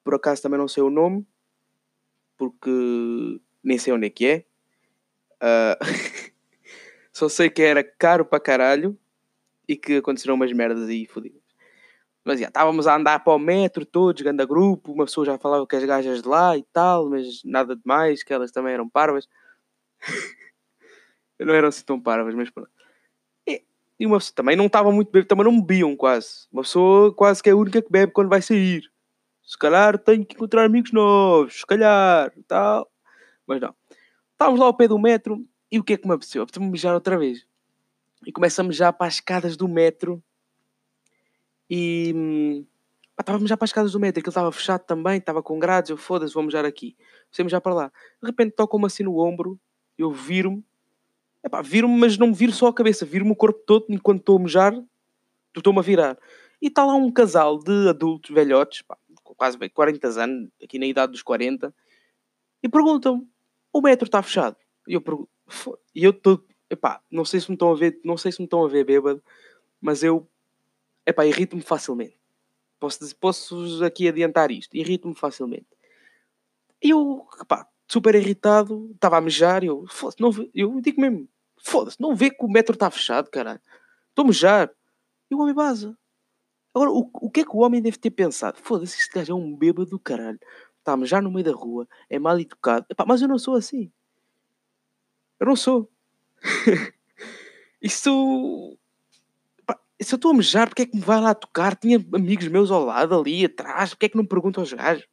Por 0.03 0.13
acaso 0.15 0.41
também 0.41 0.59
não 0.59 0.67
sei 0.67 0.83
o 0.83 0.89
nome, 0.89 1.25
porque 2.37 3.39
nem 3.63 3.77
sei 3.77 3.93
onde 3.93 4.07
é 4.07 4.09
que 4.09 4.25
é. 4.27 4.45
Uh... 5.41 6.35
só 7.13 7.29
sei 7.29 7.49
que 7.49 7.61
era 7.61 7.81
caro 7.81 8.25
para 8.25 8.41
caralho 8.41 8.99
e 9.65 9.77
que 9.77 9.95
aconteceram 9.95 10.35
umas 10.35 10.51
merdas 10.51 10.89
aí 10.89 11.05
fodidas. 11.05 11.44
Mas 12.25 12.39
já 12.39 12.47
estávamos 12.47 12.87
a 12.87 12.95
andar 12.95 13.23
para 13.23 13.33
o 13.33 13.39
metro 13.39 13.85
todos, 13.85 14.23
ganda 14.23 14.45
grupo, 14.45 14.91
uma 14.91 15.05
pessoa 15.05 15.23
já 15.23 15.37
falava 15.37 15.67
que 15.67 15.75
as 15.75 15.83
gajas 15.83 16.23
de 16.23 16.27
lá 16.27 16.57
e 16.57 16.63
tal, 16.73 17.07
mas 17.07 17.43
nada 17.45 17.75
demais, 17.75 18.23
que 18.23 18.33
elas 18.33 18.51
também 18.51 18.73
eram 18.73 18.89
parvas. 18.89 19.29
não 21.39 21.53
eram 21.53 21.67
assim 21.67 21.85
tão 21.85 22.01
parvas, 22.01 22.33
mas 22.33 22.49
pronto. 22.49 22.71
E, 23.47 23.63
e 23.99 24.07
uma 24.07 24.17
pessoa 24.17 24.33
também 24.35 24.55
não 24.55 24.65
estava 24.65 24.91
muito 24.91 25.11
bebendo, 25.11 25.27
também 25.27 25.45
não 25.45 25.61
bebiam 25.61 25.95
quase. 25.95 26.47
Uma 26.51 26.63
pessoa 26.63 27.13
quase 27.13 27.43
que 27.43 27.49
é 27.49 27.53
a 27.53 27.55
única 27.55 27.79
que 27.79 27.91
bebe 27.91 28.11
quando 28.11 28.29
vai 28.29 28.41
sair. 28.41 28.91
Se 29.43 29.55
calhar 29.55 29.99
tenho 29.99 30.25
que 30.25 30.33
encontrar 30.33 30.65
amigos 30.65 30.91
novos, 30.91 31.59
se 31.59 31.65
calhar, 31.67 32.33
tal. 32.47 32.89
Mas 33.45 33.61
não. 33.61 33.75
Estávamos 34.31 34.59
lá 34.59 34.65
ao 34.65 34.75
pé 34.75 34.87
do 34.87 34.97
metro 34.97 35.45
e 35.71 35.77
o 35.77 35.83
que 35.83 35.93
é 35.93 35.97
que 35.97 36.07
me 36.07 36.15
apeteceu? 36.15 36.41
Apeteceu-me 36.41 36.71
mijar 36.71 36.95
outra 36.95 37.19
vez. 37.19 37.45
E 38.25 38.31
começamos 38.31 38.75
já 38.75 38.91
para 38.91 39.05
as 39.05 39.15
escadas 39.15 39.55
do 39.55 39.67
metro 39.67 40.23
e 41.69 42.65
estávamos 43.19 43.49
já 43.49 43.57
para 43.57 43.65
as 43.65 43.73
casas 43.73 43.91
do 43.93 43.99
metro, 43.99 44.19
aquilo 44.19 44.31
estava 44.31 44.51
fechado 44.51 44.83
também, 44.85 45.17
estava 45.17 45.41
com 45.41 45.57
grades, 45.57 45.89
eu 45.89 45.97
foda-se, 45.97 46.33
vamos 46.33 46.53
já 46.53 46.61
aqui. 46.61 46.95
Saímos 47.31 47.51
já 47.51 47.61
para 47.61 47.73
lá. 47.73 47.91
De 48.21 48.27
repente 48.27 48.51
tocam-me 48.51 48.85
assim 48.85 49.03
no 49.03 49.17
ombro, 49.17 49.59
eu 49.97 50.11
viro-me, 50.11 50.63
viro-me, 51.63 51.97
mas 51.97 52.17
não 52.17 52.27
me 52.27 52.33
viro 52.33 52.51
só 52.51 52.67
a 52.67 52.73
cabeça, 52.73 53.05
viro-me 53.05 53.31
o 53.31 53.35
corpo 53.35 53.59
todo 53.65 53.85
enquanto 53.89 54.19
estou 54.19 54.37
a 54.37 54.41
mejar, 54.41 54.83
estou-me 55.55 55.79
a 55.79 55.81
virar. 55.81 56.17
E 56.61 56.67
está 56.67 56.85
lá 56.85 56.95
um 56.95 57.11
casal 57.11 57.59
de 57.59 57.89
adultos 57.89 58.33
velhotes, 58.33 58.81
pá, 58.81 58.97
quase 59.23 59.57
40 59.69 60.07
anos, 60.21 60.49
aqui 60.63 60.79
na 60.79 60.85
idade 60.85 61.11
dos 61.11 61.21
40, 61.21 61.73
e 62.63 62.69
perguntam-me: 62.69 63.27
o 63.71 63.81
metro 63.81 64.05
está 64.05 64.21
fechado? 64.21 64.57
E 64.87 64.93
eu 64.93 65.01
pergunto, 65.01 65.29
e 65.93 66.03
eu 66.03 66.11
estou, 66.11 66.43
não 67.11 67.25
sei 67.25 67.39
se 67.39 67.49
me 67.49 67.55
estão 67.55 67.71
a 67.71 67.75
ver, 67.75 67.99
não 68.03 68.17
sei 68.17 68.31
se 68.31 68.39
me 68.39 68.45
estão 68.45 68.63
a 68.63 68.67
ver 68.67 68.83
bêbado, 68.83 69.23
mas 69.81 70.03
eu 70.03 70.27
Epá, 71.05 71.25
irrito-me 71.25 71.61
facilmente. 71.61 72.19
Posso, 72.79 73.15
posso 73.17 73.83
aqui 73.83 74.07
adiantar 74.07 74.51
isto. 74.51 74.75
Irrito-me 74.75 75.15
facilmente. 75.15 75.67
Eu, 76.81 77.27
pá, 77.47 77.67
super 77.87 78.15
irritado, 78.15 78.91
estava 78.93 79.17
a 79.17 79.21
mejar, 79.21 79.63
eu, 79.63 79.85
não 80.19 80.31
eu 80.53 80.81
digo 80.81 80.99
mesmo, 80.99 81.27
foda-se, 81.57 81.99
não 81.99 82.15
vê 82.15 82.29
que 82.29 82.43
o 82.43 82.49
metro 82.49 82.73
está 82.73 82.89
fechado, 82.91 83.29
caralho. 83.29 83.61
Estou 84.09 84.25
a. 84.25 84.75
E 85.29 85.35
o 85.35 85.39
homem 85.39 85.53
baza. 85.53 85.97
Agora, 86.73 86.91
o, 86.91 87.09
o 87.13 87.29
que 87.29 87.41
é 87.41 87.45
que 87.45 87.55
o 87.55 87.59
homem 87.59 87.81
deve 87.81 87.97
ter 87.97 88.11
pensado? 88.11 88.59
Foda-se, 88.61 88.97
este 88.97 89.13
gajo 89.13 89.31
é 89.31 89.35
um 89.35 89.55
bêbado 89.55 89.91
do 89.91 89.99
caralho. 89.99 90.39
Está 90.79 90.93
a 90.93 90.97
no 91.21 91.31
meio 91.31 91.45
da 91.45 91.51
rua, 91.51 91.87
é 92.09 92.19
mal 92.19 92.39
educado. 92.39 92.85
Epá, 92.89 93.05
mas 93.07 93.21
eu 93.21 93.27
não 93.27 93.39
sou 93.39 93.55
assim. 93.55 93.91
Eu 95.39 95.47
não 95.47 95.55
sou. 95.55 95.89
Isso 97.81 98.77
se 100.03 100.13
eu 100.13 100.17
estou 100.17 100.31
a 100.31 100.33
mejar, 100.33 100.67
porque 100.67 100.81
é 100.83 100.85
que 100.85 100.95
me 100.95 101.01
vai 101.01 101.21
lá 101.21 101.33
tocar? 101.33 101.75
Tinha 101.75 101.97
amigos 102.13 102.47
meus 102.47 102.69
ao 102.69 102.83
lado, 102.83 103.17
ali 103.17 103.45
atrás, 103.45 103.91
porque 103.91 104.07
é 104.07 104.09
que 104.09 104.17
não 104.17 104.25
perguntam 104.25 104.61
aos 104.61 104.73
gajos? 104.73 105.07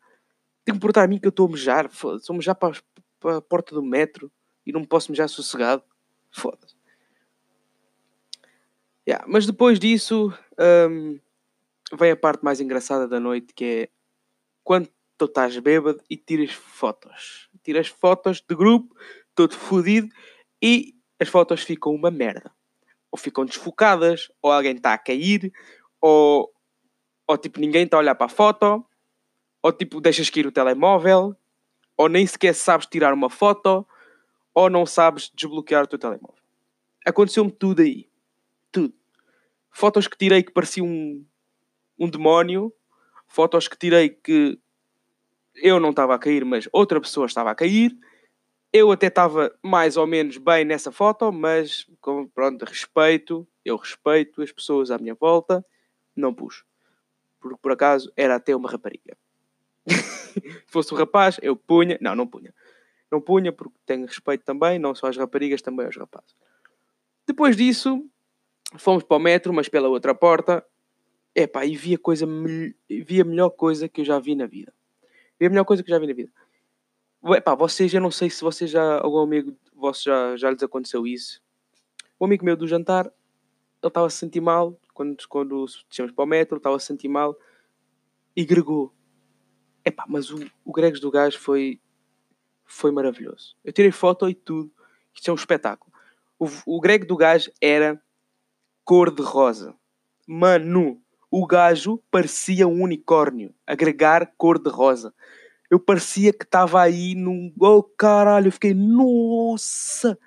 Tenho 0.65 0.77
que 0.77 0.81
perguntar 0.81 1.05
a 1.05 1.09
mim 1.09 1.19
que 1.19 1.27
eu 1.27 1.31
estou 1.31 1.47
a 1.47 1.51
mejar, 1.51 1.89
foda-se, 1.89 2.31
a 2.31 2.35
mejar 2.35 2.55
para, 2.55 2.77
para, 3.21 3.37
a 3.37 3.41
porta 3.41 3.75
do 3.75 3.83
metro 3.83 4.31
e 4.67 4.73
não 4.73 4.81
me 4.81 4.87
posso 4.87 5.11
mejar 5.11 5.29
sossegado, 5.29 5.83
foda-se. 6.31 6.75
Yeah, 9.09 9.25
mas 9.29 9.47
depois 9.47 9.79
disso, 9.79 10.33
um, 10.91 11.19
vem 11.97 12.13
a 12.13 12.17
parte 12.17 12.45
mais 12.45 12.61
engraçada 12.61 13.09
da 13.09 13.19
noite, 13.19 13.53
que 13.55 13.65
é 13.65 13.89
quando 14.63 14.89
tu 15.19 15.25
estás 15.27 15.57
bêbado 15.59 16.01
e 16.09 16.17
tiras 16.17 16.53
fotos. 16.53 17.49
Tiras 17.65 17.89
fotos 17.89 18.41
de 18.41 18.55
grupo, 18.55 18.95
todo 19.35 19.55
fodido, 19.55 20.09
e 20.61 20.95
as 21.21 21.29
fotos 21.29 21.63
ficam 21.63 21.93
uma 21.93 22.11
merda 22.11 22.53
ou 23.13 23.19
ficam 23.19 23.45
desfocadas, 23.45 24.33
ou 24.41 24.51
alguém 24.51 24.75
está 24.75 24.95
a 24.95 24.99
cair, 24.99 25.53
ou, 26.01 26.51
ou 27.29 27.37
tipo 27.37 27.61
ninguém 27.61 27.85
está 27.85 27.99
a 27.99 28.01
olhar 28.01 28.15
para 28.15 28.25
a 28.25 28.31
foto, 28.31 28.85
ou 29.63 29.73
tipo 29.73 30.01
deixas 30.01 30.31
cair 30.31 30.47
o 30.47 30.51
telemóvel, 30.51 31.37
ou 31.95 32.09
nem 32.09 32.27
sequer 32.27 32.55
sabes 32.55 32.87
tirar 32.87 33.13
uma 33.13 33.29
foto, 33.29 33.87
ou 34.55 34.71
não 34.71 34.87
sabes 34.87 35.31
desbloquear 35.35 35.85
o 35.85 35.87
teu 35.87 35.99
telemóvel. 35.99 36.43
Aconteceu-me 37.05 37.53
tudo 37.53 37.83
aí. 37.83 38.09
Tudo. 38.71 38.95
Fotos 39.71 40.09
que 40.09 40.17
tirei 40.17 40.43
que 40.43 40.53
parecia 40.53 40.83
um, 40.83 41.25
um 41.99 42.09
demónio, 42.09 42.73
fotos 43.29 43.69
que 43.69 43.77
tirei 43.77 44.09
que 44.09 44.59
eu 45.57 45.79
não 45.79 45.91
estava 45.91 46.15
a 46.15 46.19
cair, 46.19 46.45
mas 46.47 46.67
outra 46.73 46.99
pessoa 46.99 47.27
estava 47.27 47.51
a 47.51 47.55
cair 47.55 47.95
eu 48.73 48.91
até 48.91 49.09
estava 49.09 49.55
mais 49.63 49.97
ou 49.97 50.07
menos 50.07 50.39
bem 50.39 50.65
nessa 50.65 50.91
foto, 50.91 51.31
mas 51.31 51.87
com, 52.01 52.27
pronto, 52.27 52.65
respeito, 52.65 53.47
eu 53.65 53.77
respeito 53.77 54.41
as 54.41 54.51
pessoas 54.51 54.91
à 54.91 54.97
minha 54.97 55.15
volta, 55.15 55.65
não 56.17 56.33
pus. 56.33 56.65
Porque 57.39 57.59
por 57.61 57.73
acaso 57.73 58.11
era 58.17 58.37
até 58.37 58.57
uma 58.57 58.71
rapariga. 58.71 59.17
Se 59.87 60.65
fosse 60.69 60.95
um 60.95 60.97
rapaz, 60.97 61.39
eu 61.43 61.55
punha. 61.55 61.99
Não, 62.01 62.15
não 62.15 62.27
punha. 62.27 62.55
Não 63.11 63.21
punha 63.21 63.53
porque 63.53 63.77
tenho 63.85 64.07
respeito 64.07 64.43
também, 64.43 64.79
não 64.79 64.95
só 64.95 65.09
às 65.09 65.17
raparigas, 65.19 65.61
também 65.61 65.85
aos 65.85 65.97
rapazes. 65.97 66.35
Depois 67.27 67.57
disso, 67.57 68.09
fomos 68.79 69.03
para 69.05 69.19
o 69.19 69.21
metro, 69.21 69.53
mas 69.53 69.69
pela 69.69 69.89
outra 69.89 70.15
porta. 70.15 70.65
Epá, 71.35 71.67
e 71.67 71.77
vi 71.77 71.95
a 71.95 71.99
coisa, 71.99 72.27
vi 72.89 73.21
a 73.21 73.25
melhor 73.25 73.51
coisa 73.51 73.89
que 73.89 74.01
eu 74.01 74.05
já 74.05 74.19
vi 74.19 74.35
na 74.35 74.47
vida. 74.47 74.73
Vi 75.39 75.47
a 75.47 75.51
melhor 75.51 75.65
coisa 75.65 75.83
que 75.83 75.91
eu 75.91 75.95
já 75.95 75.99
vi 75.99 76.07
na 76.07 76.15
vida 76.15 76.33
Epá, 77.25 77.55
vocês, 77.55 77.95
eu 77.95 78.01
não 78.01 78.11
sei 78.11 78.29
se 78.29 78.43
vocês 78.43 78.69
já, 78.69 78.99
algum 78.99 79.21
amigo 79.21 79.57
vosso 79.77 80.05
já, 80.05 80.37
já 80.37 80.51
lhes 80.51 80.63
aconteceu 80.63 81.07
isso. 81.07 81.41
Um 82.21 82.25
amigo 82.25 82.45
meu 82.45 82.57
do 82.57 82.67
jantar, 82.67 83.07
ele 83.07 83.89
estava 83.89 84.07
a 84.07 84.11
se 84.11 84.17
sentir 84.17 84.41
mal, 84.41 84.77
quando, 84.93 85.17
quando 85.29 85.67
descemos 85.89 86.11
para 86.11 86.25
o 86.25 86.27
metro, 86.27 86.57
estava 86.57 86.75
a 86.75 86.79
se 86.81 86.87
sentir 86.87 87.07
mal 87.07 87.37
e 88.35 88.45
gregou. 88.45 88.93
Epá, 89.85 90.05
mas 90.09 90.31
o, 90.31 90.51
o 90.65 90.73
Gregs 90.73 91.01
do 91.01 91.13
gajo 91.13 91.39
foi, 91.39 91.81
foi 92.65 92.91
maravilhoso. 92.91 93.57
Eu 93.65 93.73
tirei 93.73 93.93
foto 93.93 94.29
e 94.29 94.35
tudo. 94.35 94.73
Isto 95.15 95.29
é 95.29 95.33
um 95.33 95.37
espetáculo. 95.37 95.93
O, 96.39 96.49
o 96.67 96.81
Greg 96.81 97.07
do 97.07 97.17
gajo 97.17 97.53
era 97.61 98.03
cor 98.85 99.15
de 99.15 99.23
rosa. 99.23 99.75
Mano, 100.27 101.01
o 101.31 101.47
gajo 101.47 102.03
parecia 102.11 102.67
um 102.67 102.83
unicórnio. 102.83 103.55
Agregar 103.65 104.33
cor 104.37 104.59
de 104.59 104.71
rosa 104.71 105.15
eu 105.73 105.81
parecia 105.81 106.35
que 106.35 106.45
estava 106.45 106.83
aí 106.83 107.15
num. 107.15 107.51
Oh 107.59 107.83
caralho, 107.83 108.49
eu 108.49 108.53
fiquei, 108.53 108.75
nossa, 108.75 110.19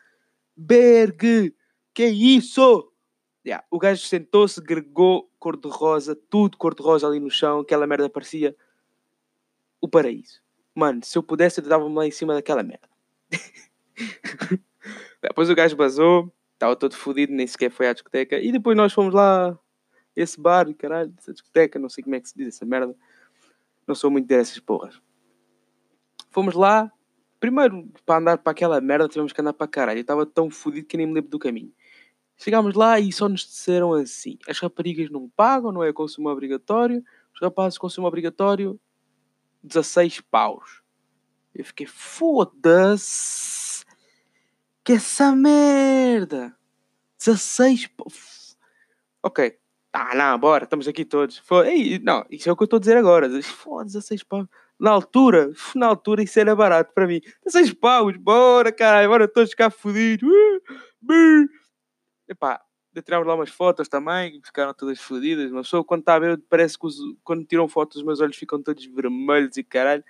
Berg, 0.58 1.54
que 1.94 2.02
é 2.02 2.10
isso? 2.10 2.92
Yeah, 3.46 3.64
o 3.70 3.78
gajo 3.78 4.02
sentou-se, 4.08 4.60
gregou 4.60 5.30
cor-de-rosa, 5.38 6.20
tudo 6.32 6.58
cor-de-rosa 6.58 7.06
ali 7.06 7.20
no 7.20 7.30
chão, 7.30 7.60
aquela 7.60 7.86
merda 7.86 8.10
parecia 8.10 8.56
o 9.80 9.88
paraíso. 9.88 10.42
Mano, 10.74 11.02
se 11.06 11.16
eu 11.16 11.22
pudesse, 11.22 11.62
eu 11.62 11.70
dava-me 11.70 11.94
lá 11.94 12.08
em 12.08 12.12
cima 12.12 12.34
daquela 12.34 12.64
merda. 12.64 12.90
depois 15.22 15.48
o 15.48 15.54
gajo 15.54 15.76
basou, 15.76 16.34
estava 16.56 16.76
todo 16.76 16.96
fodido, 16.96 17.32
nem 17.32 17.46
sequer 17.46 17.70
foi 17.70 17.88
à 17.88 17.94
discoteca. 17.94 18.40
E 18.40 18.52
depois 18.52 18.76
nós 18.76 18.92
fomos 18.92 19.14
lá, 19.14 19.56
esse 20.16 20.42
bar, 20.42 20.74
caralho, 20.74 21.14
essa 21.20 21.32
discoteca, 21.32 21.78
não 21.78 21.88
sei 21.88 22.04
como 22.04 22.16
é 22.16 22.20
que 22.20 22.30
se 22.30 22.36
diz 22.36 22.48
essa 22.48 22.66
merda. 22.66 22.96
Não 23.88 23.94
sou 23.94 24.10
muito 24.10 24.26
dessas 24.26 24.58
porras. 24.60 25.05
Fomos 26.36 26.54
lá. 26.54 26.92
Primeiro, 27.40 27.90
para 28.06 28.20
andar 28.20 28.38
para 28.40 28.52
aquela 28.52 28.82
merda, 28.82 29.08
tivemos 29.08 29.32
que 29.32 29.40
andar 29.40 29.54
para 29.54 29.70
caralho. 29.70 30.00
Eu 30.00 30.02
estava 30.02 30.26
tão 30.26 30.50
fodido 30.50 30.86
que 30.86 30.98
nem 30.98 31.08
me 31.08 31.14
lembro 31.14 31.30
do 31.30 31.40
caminho. 31.40 31.72
Chegámos 32.36 32.76
lá 32.76 33.00
e 33.00 33.10
só 33.14 33.30
nos 33.30 33.46
disseram 33.46 33.94
assim: 33.94 34.38
as 34.46 34.60
raparigas 34.60 35.10
não 35.10 35.30
pagam, 35.30 35.72
não 35.72 35.82
é 35.82 35.94
consumo 35.94 36.28
obrigatório. 36.28 37.02
Os 37.34 37.40
rapazes, 37.40 37.78
consumo 37.78 38.06
obrigatório, 38.06 38.78
16 39.64 40.20
paus. 40.30 40.82
Eu 41.54 41.64
fiquei, 41.64 41.86
foda-se. 41.88 43.86
Que 44.84 44.92
essa 44.92 45.34
merda. 45.34 46.54
16. 47.18 47.90
Ok. 49.24 49.58
Ah, 49.94 50.14
não, 50.14 50.38
bora, 50.38 50.66
estamos 50.66 50.86
aqui 50.86 51.06
todos. 51.06 51.38
Foi, 51.38 51.98
não, 52.00 52.26
isso 52.30 52.50
é 52.50 52.52
o 52.52 52.58
que 52.58 52.64
eu 52.64 52.66
estou 52.66 52.76
a 52.76 52.82
dizer 52.82 52.98
agora. 52.98 53.42
Foda, 53.42 53.86
16 53.86 54.24
pau. 54.24 54.46
Na 54.80 54.92
altura, 54.92 55.52
na 55.76 55.88
altura 55.88 56.24
isso 56.24 56.40
era 56.40 56.56
barato 56.56 56.94
para 56.94 57.08
mim. 57.08 57.22
16 57.46 57.74
paus, 57.74 58.18
bora, 58.18 58.72
caralho, 58.72 59.10
bora 59.10 59.28
todos 59.28 59.52
ficar 59.52 59.70
fodidos. 59.70 60.30
Uh, 60.30 61.48
Epá, 62.28 62.62
tirámos 63.04 63.28
lá 63.28 63.36
umas 63.36 63.50
fotos 63.50 63.88
também, 63.88 64.42
ficaram 64.44 64.74
todas 64.74 65.00
fodidas. 65.00 65.52
Uma 65.52 65.62
pessoa 65.62 65.84
quando 65.84 66.02
está 66.02 66.16
a 66.16 66.20
ver, 66.20 66.42
parece 66.50 66.78
que 66.78 66.86
os, 66.86 66.98
quando 67.24 67.46
tiram 67.46 67.68
fotos 67.68 67.98
os 67.98 68.04
meus 68.04 68.20
olhos 68.20 68.36
ficam 68.36 68.62
todos 68.62 68.86
vermelhos 68.86 69.58
e 69.58 69.64
caralho. 69.64 70.04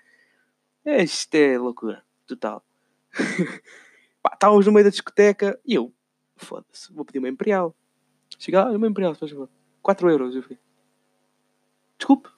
Isto 0.86 1.36
é 1.36 1.58
loucura, 1.58 2.04
total. 2.28 2.64
Estávamos 4.34 4.66
no 4.66 4.72
meio 4.72 4.86
da 4.86 4.90
discoteca 4.90 5.60
e 5.66 5.76
eu, 5.76 5.94
foda-se, 6.36 6.92
vou 6.94 7.06
pedir 7.06 7.20
uma 7.20 7.30
Imperial. 7.30 7.76
Chega 8.38 8.64
lá, 8.64 8.72
uma 8.72 8.88
Imperial, 8.88 9.16
faz 9.16 9.32
favor. 9.32 9.50
4 9.82 10.10
euros, 10.10 10.36
eu 10.36 10.42
fiquei. 10.42 10.60
Desculpe. 11.98 12.35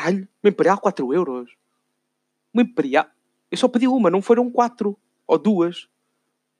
Caralho, 0.00 0.26
uma 0.42 0.48
Imperial 0.48 0.80
4 0.80 1.12
euros. 1.12 1.50
Uma 2.54 2.62
Imperial. 2.62 3.06
Eu 3.50 3.58
só 3.58 3.68
pedi 3.68 3.86
uma, 3.86 4.08
não 4.08 4.22
foram 4.22 4.50
4 4.50 4.98
ou 5.26 5.38
duas. 5.38 5.88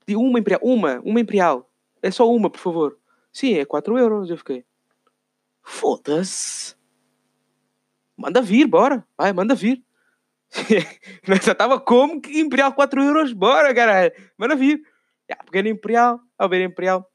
Pedi 0.05 0.15
uma 0.15 0.39
Imperial. 0.39 0.61
Uma, 0.63 1.01
uma 1.01 1.21
Imperial. 1.21 1.71
É 2.03 2.11
só 2.11 2.31
uma, 2.31 2.51
por 2.51 2.59
favor. 2.59 2.99
Sim, 3.33 3.55
é 3.55 3.65
4 3.65 3.97
euros. 3.97 4.29
Eu 4.29 4.37
fiquei. 4.37 4.63
Foda-se. 5.63 6.77
Manda 8.15 8.43
vir, 8.43 8.67
bora. 8.67 9.07
Vai, 9.17 9.33
manda 9.33 9.55
vir. 9.55 9.83
Já 11.43 11.53
estava 11.53 11.81
como 11.81 12.21
que 12.21 12.39
Imperial 12.39 12.75
4 12.75 13.03
euros? 13.03 13.33
Bora, 13.33 13.75
caralho. 13.75 14.13
Manda 14.37 14.55
vir. 14.55 14.83
Já, 15.31 15.37
peguei 15.51 15.73
Imperial. 15.73 16.21
Ao 16.37 16.47
ver 16.47 16.63
Imperial. 16.63 17.10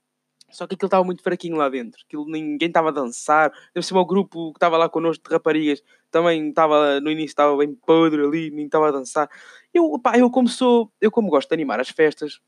Só 0.55 0.65
que 0.65 0.75
aquilo 0.75 0.87
estava 0.87 1.03
muito 1.03 1.21
fraquinho 1.21 1.57
lá 1.57 1.67
dentro. 1.67 2.01
Aquilo 2.05 2.25
ninguém 2.25 2.69
estava 2.69 2.87
a 2.87 2.91
dançar. 2.91 3.51
Deve 3.73 3.85
ser 3.85 3.93
o 3.93 4.05
grupo 4.05 4.53
que 4.53 4.57
estava 4.57 4.77
lá 4.77 4.87
connosco 4.87 5.27
de 5.27 5.33
raparigas. 5.33 5.83
Também 6.09 6.47
estava, 6.47 7.01
no 7.01 7.11
início 7.11 7.27
estava 7.27 7.57
bem 7.57 7.75
podre 7.75 8.23
ali, 8.23 8.49
nem 8.51 8.65
estava 8.65 8.87
a 8.87 8.91
dançar. 8.91 9.29
Eu, 9.73 9.99
pá, 9.99 10.17
eu 10.17 10.31
como 10.31 10.47
sou, 10.47 10.89
eu 11.01 11.11
como 11.11 11.29
gosto 11.29 11.49
de 11.49 11.55
animar 11.55 11.81
as 11.81 11.89
festas, 11.89 12.39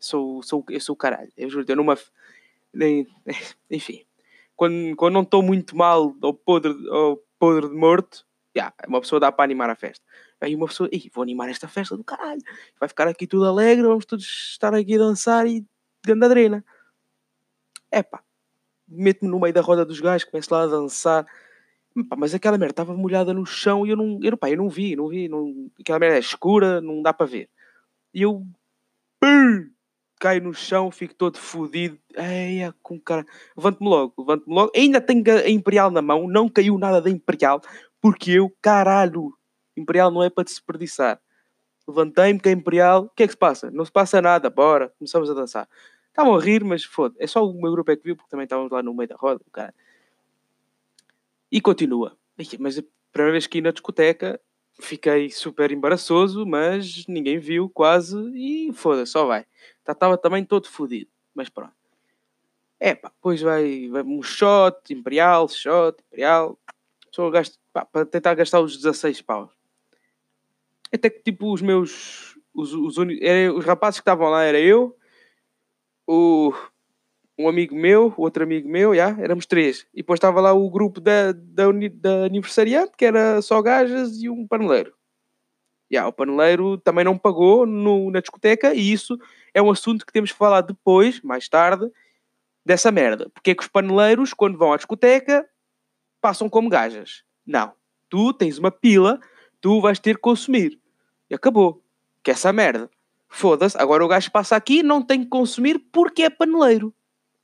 sou, 0.00 0.42
sou, 0.42 0.64
eu 0.68 0.80
sou 0.80 0.94
o 0.94 0.96
caralho. 0.96 1.30
Eu 1.36 1.48
juro, 1.48 1.64
eu 1.68 1.76
numa. 1.76 1.96
Enfim. 3.70 4.04
Quando, 4.56 4.96
quando 4.96 5.14
não 5.14 5.22
estou 5.22 5.40
muito 5.40 5.76
mal 5.76 6.12
ou 6.20 6.34
podre, 6.34 6.72
ou 6.88 7.24
podre 7.38 7.68
de 7.68 7.76
morto, 7.76 8.26
yeah, 8.56 8.74
uma 8.88 9.00
pessoa 9.00 9.20
dá 9.20 9.30
para 9.30 9.44
animar 9.44 9.70
a 9.70 9.76
festa. 9.76 10.04
Aí 10.40 10.56
uma 10.56 10.66
pessoa, 10.66 10.90
vou 11.12 11.22
animar 11.22 11.48
esta 11.48 11.68
festa 11.68 11.96
do 11.96 12.02
caralho. 12.02 12.42
Vai 12.80 12.88
ficar 12.88 13.06
aqui 13.06 13.28
tudo 13.28 13.44
alegre, 13.44 13.86
vamos 13.86 14.06
todos 14.06 14.24
estar 14.24 14.74
aqui 14.74 14.96
a 14.96 14.98
dançar 14.98 15.46
e 15.46 15.64
gandadrena 16.04 16.64
é 17.94 18.02
pá, 18.02 18.22
meto-me 18.88 19.30
no 19.30 19.40
meio 19.40 19.54
da 19.54 19.60
roda 19.60 19.84
dos 19.84 20.00
gajos, 20.00 20.28
começo 20.28 20.52
lá 20.52 20.64
a 20.64 20.66
dançar. 20.66 21.26
Pá, 22.08 22.16
mas 22.16 22.34
aquela 22.34 22.58
merda 22.58 22.72
estava 22.72 22.94
molhada 22.94 23.32
no 23.32 23.46
chão 23.46 23.86
e 23.86 23.90
eu 23.90 23.96
não, 23.96 24.18
eu, 24.22 24.36
pá, 24.36 24.50
eu 24.50 24.56
não 24.56 24.68
vi, 24.68 24.96
não 24.96 25.08
vi. 25.08 25.28
Não, 25.28 25.70
aquela 25.80 25.98
merda 25.98 26.16
é 26.16 26.20
escura, 26.20 26.80
não 26.80 27.02
dá 27.02 27.12
para 27.12 27.26
ver. 27.26 27.48
E 28.12 28.22
eu 28.22 28.44
pum, 29.20 29.70
caio 30.20 30.42
no 30.42 30.52
chão, 30.52 30.90
fico 30.90 31.14
todo 31.14 31.38
fodido. 31.38 31.98
Eia, 32.16 32.74
com 32.82 32.98
cara. 33.00 33.24
Levanto-me 33.56 33.88
logo, 33.88 34.14
levanto-me 34.18 34.54
logo. 34.54 34.72
Ainda 34.74 35.00
tenho 35.00 35.22
a 35.28 35.48
Imperial 35.48 35.90
na 35.90 36.02
mão, 36.02 36.26
não 36.28 36.48
caiu 36.48 36.78
nada 36.78 37.00
da 37.00 37.10
Imperial, 37.10 37.60
porque 38.00 38.32
eu, 38.32 38.52
caralho, 38.60 39.32
Imperial 39.76 40.10
não 40.10 40.22
é 40.22 40.30
para 40.30 40.44
desperdiçar. 40.44 41.20
Levantei-me 41.86 42.40
com 42.40 42.48
a 42.48 42.52
Imperial, 42.52 43.02
o 43.04 43.10
que 43.10 43.22
é 43.22 43.26
que 43.26 43.32
se 43.32 43.38
passa? 43.38 43.70
Não 43.70 43.84
se 43.84 43.92
passa 43.92 44.20
nada, 44.22 44.48
bora, 44.48 44.92
começamos 44.98 45.30
a 45.30 45.34
dançar. 45.34 45.68
Estavam 46.14 46.36
a 46.36 46.40
rir, 46.40 46.62
mas 46.62 46.84
foda 46.84 47.16
É 47.18 47.26
só 47.26 47.44
o 47.44 47.52
meu 47.52 47.72
grupo 47.72 47.90
é 47.90 47.96
que 47.96 48.04
viu, 48.04 48.14
porque 48.14 48.30
também 48.30 48.44
estávamos 48.44 48.70
lá 48.70 48.80
no 48.80 48.94
meio 48.94 49.08
da 49.08 49.16
roda, 49.16 49.44
cara. 49.50 49.74
E 51.50 51.60
continua. 51.60 52.16
Mas 52.60 52.78
a 52.78 52.84
primeira 53.10 53.32
vez 53.32 53.48
que 53.48 53.58
ia 53.58 53.62
na 53.62 53.72
discoteca, 53.72 54.40
fiquei 54.80 55.28
super 55.28 55.72
embaraçoso, 55.72 56.46
mas 56.46 57.04
ninguém 57.08 57.40
viu 57.40 57.68
quase 57.68 58.16
e 58.32 58.72
foda 58.74 59.04
só 59.04 59.26
vai. 59.26 59.44
Estava 59.80 60.16
também 60.16 60.44
todo 60.44 60.68
fodido, 60.68 61.10
mas 61.34 61.48
pronto. 61.48 61.74
É 62.78 62.94
pá, 62.94 63.08
depois 63.08 63.40
vai, 63.40 63.88
vai 63.88 64.04
um 64.04 64.22
shot, 64.22 64.94
imperial, 64.94 65.48
shot, 65.48 66.00
imperial. 66.06 66.56
Só 67.10 67.28
gasto, 67.28 67.58
pá, 67.72 67.84
para 67.84 68.06
tentar 68.06 68.34
gastar 68.34 68.60
os 68.60 68.76
16 68.76 69.20
paus. 69.20 69.50
Até 70.92 71.10
que 71.10 71.24
tipo 71.24 71.52
os 71.52 71.60
meus. 71.60 72.38
Os, 72.54 72.72
os, 72.72 72.98
os, 72.98 73.06
os 73.56 73.64
rapazes 73.64 73.98
que 73.98 74.02
estavam 74.02 74.28
lá 74.28 74.44
era 74.44 74.60
eu, 74.60 74.96
o, 76.06 76.52
um 77.38 77.48
amigo 77.48 77.74
meu, 77.74 78.12
outro 78.16 78.42
amigo 78.42 78.68
meu, 78.68 78.94
já, 78.94 79.10
éramos 79.20 79.46
três. 79.46 79.86
E 79.92 79.98
depois 79.98 80.18
estava 80.18 80.40
lá 80.40 80.52
o 80.52 80.70
grupo 80.70 81.00
da, 81.00 81.32
da, 81.32 81.64
da 81.94 82.24
aniversariante, 82.26 82.92
que 82.96 83.04
era 83.04 83.42
só 83.42 83.60
gajas 83.60 84.22
e 84.22 84.28
um 84.28 84.46
paneleiro. 84.46 84.94
Já, 85.90 86.06
o 86.06 86.12
paneleiro 86.12 86.78
também 86.78 87.04
não 87.04 87.18
pagou 87.18 87.66
no, 87.66 88.10
na 88.10 88.20
discoteca 88.20 88.74
e 88.74 88.92
isso 88.92 89.18
é 89.52 89.60
um 89.60 89.70
assunto 89.70 90.06
que 90.06 90.12
temos 90.12 90.32
que 90.32 90.38
falar 90.38 90.62
depois, 90.62 91.20
mais 91.22 91.48
tarde, 91.48 91.90
dessa 92.64 92.90
merda. 92.90 93.28
Porque 93.30 93.50
é 93.50 93.54
que 93.54 93.62
os 93.62 93.68
paneleiros, 93.68 94.32
quando 94.32 94.58
vão 94.58 94.72
à 94.72 94.76
discoteca, 94.76 95.48
passam 96.20 96.48
como 96.48 96.68
gajas? 96.68 97.22
Não. 97.46 97.72
Tu 98.08 98.32
tens 98.32 98.58
uma 98.58 98.70
pila, 98.70 99.20
tu 99.60 99.80
vais 99.80 99.98
ter 99.98 100.16
que 100.16 100.22
consumir. 100.22 100.80
E 101.28 101.34
acabou. 101.34 101.82
Que 102.22 102.30
é 102.30 102.34
essa 102.34 102.52
merda. 102.52 102.88
Foda-se, 103.34 103.76
agora 103.76 104.04
o 104.04 104.06
gajo 104.06 104.30
passa 104.30 104.54
aqui 104.54 104.80
não 104.80 105.02
tem 105.02 105.24
que 105.24 105.28
consumir 105.28 105.80
porque 105.92 106.22
é 106.22 106.30
paneleiro. 106.30 106.94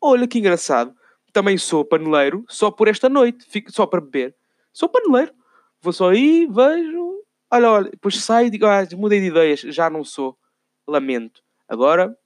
Olha 0.01 0.29
que 0.29 0.39
engraçado. 0.39 0.95
Também 1.33 1.59
sou 1.59 1.85
paneleiro 1.85 2.45
só 2.49 2.71
por 2.71 2.87
esta 2.87 3.09
noite, 3.09 3.45
fico 3.45 3.73
só 3.73 3.87
para 3.87 4.01
beber. 4.01 4.37
Sou 4.73 4.89
paneleiro. 4.89 5.35
Vou 5.81 5.93
só 5.93 6.11
aí, 6.11 6.47
vejo. 6.47 7.25
Olha, 7.51 7.71
olha, 7.73 7.91
depois 7.91 8.23
saio 8.23 8.47
e 8.47 8.51
digo, 8.51 8.67
ah, 8.67 8.87
mudei 8.97 9.19
de 9.19 9.27
ideias, 9.27 9.61
já 9.63 9.91
não 9.91 10.05
sou. 10.05 10.39
Lamento. 10.87 11.43
Agora, 11.69 12.17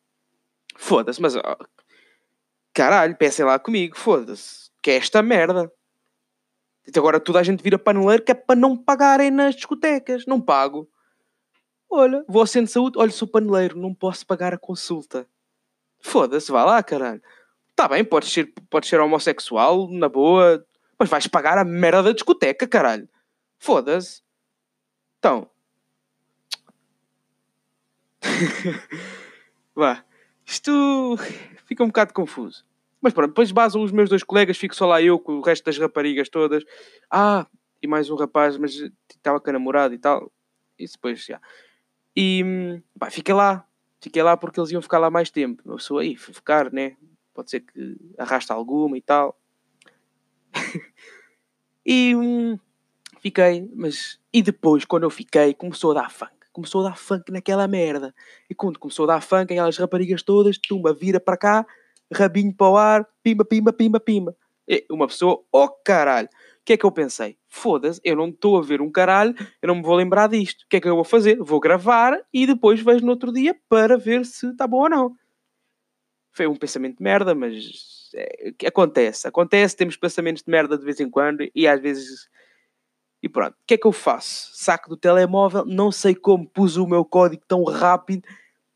foda-se, 0.77 1.23
mas 1.23 1.35
caralho, 2.75 3.17
pensem 3.17 3.47
lá 3.47 3.59
comigo, 3.59 3.97
foda-se. 3.97 4.71
Que 4.83 4.91
é 4.91 4.97
esta 4.97 5.23
merda. 5.23 5.73
Agora 6.95 7.19
toda 7.19 7.41
a 7.41 7.43
gente 7.43 7.63
vira 7.63 7.79
paneleiro 7.79 8.25
que 8.25 8.33
é 8.33 8.35
para 8.35 8.61
não 8.61 8.77
pagarem 8.77 9.31
nas 9.31 9.55
discotecas. 9.55 10.27
Não 10.27 10.39
pago. 10.39 10.87
Olha, 11.91 12.25
vou 12.29 12.41
ao 12.41 12.47
centro 12.47 12.67
de 12.67 12.73
saúde, 12.73 12.99
olha, 12.99 13.11
sou 13.11 13.29
paneleiro, 13.29 13.79
não 13.79 13.95
posso 13.95 14.27
pagar 14.27 14.53
a 14.53 14.59
consulta. 14.59 15.29
Foda-se, 16.01 16.51
vá 16.51 16.65
lá, 16.65 16.83
caralho. 16.83 17.23
Tá 17.77 17.89
bem, 17.89 18.05
podes 18.05 18.33
ser, 18.33 18.53
podes 18.71 18.89
ser 18.89 19.01
homossexual, 19.01 19.89
na 19.91 20.09
boa, 20.09 20.65
mas 20.99 21.09
vais 21.09 21.27
pagar 21.27 21.59
a 21.59 21.65
merda 21.65 22.05
da 22.05 22.13
discoteca, 22.13 22.67
caralho. 22.67 23.09
Foda-se. 23.59 24.23
Então. 25.19 25.49
vá. 29.75 30.05
Isto 30.45 31.17
fica 31.67 31.83
um 31.83 31.89
bocado 31.89 32.13
confuso. 32.13 32.65
Mas 33.01 33.13
pronto, 33.13 33.29
depois 33.29 33.51
basam 33.51 33.83
os 33.83 33.93
meus 33.93 34.09
dois 34.09 34.23
colegas, 34.23 34.57
fico 34.57 34.75
só 34.75 34.87
lá 34.87 35.01
eu 35.03 35.19
com 35.19 35.35
o 35.35 35.43
resto 35.43 35.65
das 35.65 35.79
raparigas 35.79 36.29
todas. 36.29 36.65
Ah, 37.11 37.47
e 37.83 37.87
mais 37.87 38.09
um 38.09 38.17
rapaz, 38.17 38.57
mas 38.57 38.75
estava 39.11 39.41
com 39.41 39.51
a 39.51 39.53
namorada 39.53 39.95
e 39.95 39.99
tal. 39.99 40.33
Isso 40.79 40.95
depois 40.95 41.25
já. 41.25 41.41
E 42.17 42.81
pá, 42.99 43.11
fiquei 43.11 43.35
lá, 43.35 43.67
fiquei 44.01 44.23
lá 44.23 44.37
porque 44.37 44.61
eles 44.61 44.71
iam 44.71 44.83
ficar 44.83 44.99
lá 44.99 45.11
mais 45.11 45.31
tempo. 45.31 45.63
Eu 45.67 45.79
sou 45.79 45.99
aí, 45.99 46.17
fui 46.17 46.33
ficar, 46.33 46.73
né? 46.73 46.97
Pode 47.33 47.51
ser 47.51 47.61
que 47.61 47.97
arrasta 48.17 48.55
alguma 48.55 48.97
e 48.97 49.01
tal. 49.01 49.37
e 51.85 52.15
hum, 52.15 52.59
fiquei, 53.21 53.69
mas. 53.75 54.21
E 54.33 54.43
depois, 54.43 54.85
quando 54.85 55.03
eu 55.03 55.11
fiquei, 55.11 55.55
começou 55.55 55.91
a 55.91 56.03
dar 56.03 56.11
funk. 56.11 56.33
Começou 56.53 56.83
a 56.83 56.91
dar 56.91 56.97
funk 56.97 57.33
naquela 57.33 57.67
merda. 57.67 58.15
E 58.49 58.55
quando 58.55 58.79
começou 58.79 59.05
a 59.05 59.15
dar 59.15 59.21
funk, 59.21 59.53
aquelas 59.53 59.77
raparigas 59.77 60.23
todas, 60.23 60.57
tumba, 60.57 60.95
vira 60.95 61.19
para 61.19 61.37
cá, 61.37 61.67
rabinho 62.13 62.55
para 62.55 62.69
o 62.69 62.77
ar, 62.77 63.09
pimba, 63.23 63.45
pimba, 63.45 63.73
pimba, 63.73 63.99
pimba. 63.99 64.37
E 64.69 64.87
uma 64.89 65.09
pessoa, 65.09 65.45
oh 65.51 65.69
caralho! 65.69 66.29
Que 66.65 66.73
é 66.73 66.77
que 66.79 66.85
eu 66.85 66.93
pensei? 66.93 67.37
Foda-se, 67.47 68.01
eu 68.03 68.17
não 68.17 68.29
estou 68.29 68.57
a 68.57 68.63
ver 68.63 68.81
um 68.81 68.91
caralho, 68.91 69.35
eu 69.61 69.69
não 69.69 69.77
me 69.77 69.83
vou 69.83 69.95
lembrar 69.95 70.29
disto. 70.29 70.63
O 70.63 70.69
que 70.69 70.77
é 70.77 70.81
que 70.81 70.89
eu 70.89 70.95
vou 70.95 71.05
fazer? 71.05 71.37
Vou 71.37 71.61
gravar 71.61 72.19
e 72.33 72.47
depois 72.47 72.81
vejo 72.81 73.05
no 73.05 73.11
outro 73.11 73.33
dia 73.33 73.55
para 73.69 73.99
ver 73.99 74.25
se 74.25 74.47
está 74.49 74.67
bom 74.67 74.83
ou 74.83 74.89
não. 74.89 75.17
Foi 76.33 76.47
um 76.47 76.57
pensamento 76.57 76.97
de 76.97 77.03
merda, 77.03 77.35
mas 77.35 78.11
é, 78.15 78.55
acontece. 78.67 79.29
Acontece, 79.29 79.77
temos 79.77 79.97
pensamentos 79.97 80.43
de 80.43 80.51
merda 80.51 80.79
de 80.79 80.85
vez 80.85 80.99
em 81.01 81.11
quando 81.11 81.47
e 81.55 81.69
às 81.69 81.81
vezes. 81.81 82.29
E 83.23 83.29
pronto, 83.29 83.53
o 83.53 83.67
que 83.67 83.75
é 83.75 83.79
que 83.79 83.87
eu 83.87 83.93
faço? 83.93 84.51
Saco 84.55 84.89
do 84.89 84.97
telemóvel, 84.97 85.65
não 85.67 85.93
sei 85.93 86.15
como 86.15 86.49
pus 86.49 86.77
o 86.77 86.87
meu 86.87 87.05
código 87.05 87.43
tão 87.47 87.63
rápido, 87.65 88.27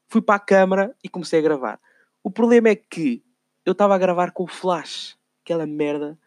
fui 0.09 0.23
para 0.23 0.37
a 0.37 0.41
câmara 0.41 0.97
e 1.03 1.09
comecei 1.09 1.39
a 1.39 1.43
gravar. 1.43 1.81
O 2.23 2.31
problema 2.31 2.69
é 2.69 2.77
que 2.77 3.23
eu 3.65 3.73
estava 3.73 3.95
a 3.95 3.99
gravar 3.99 4.33
com 4.33 4.45
o 4.45 4.47
flash, 4.47 5.19
aquela 5.43 5.67
merda 5.67 6.19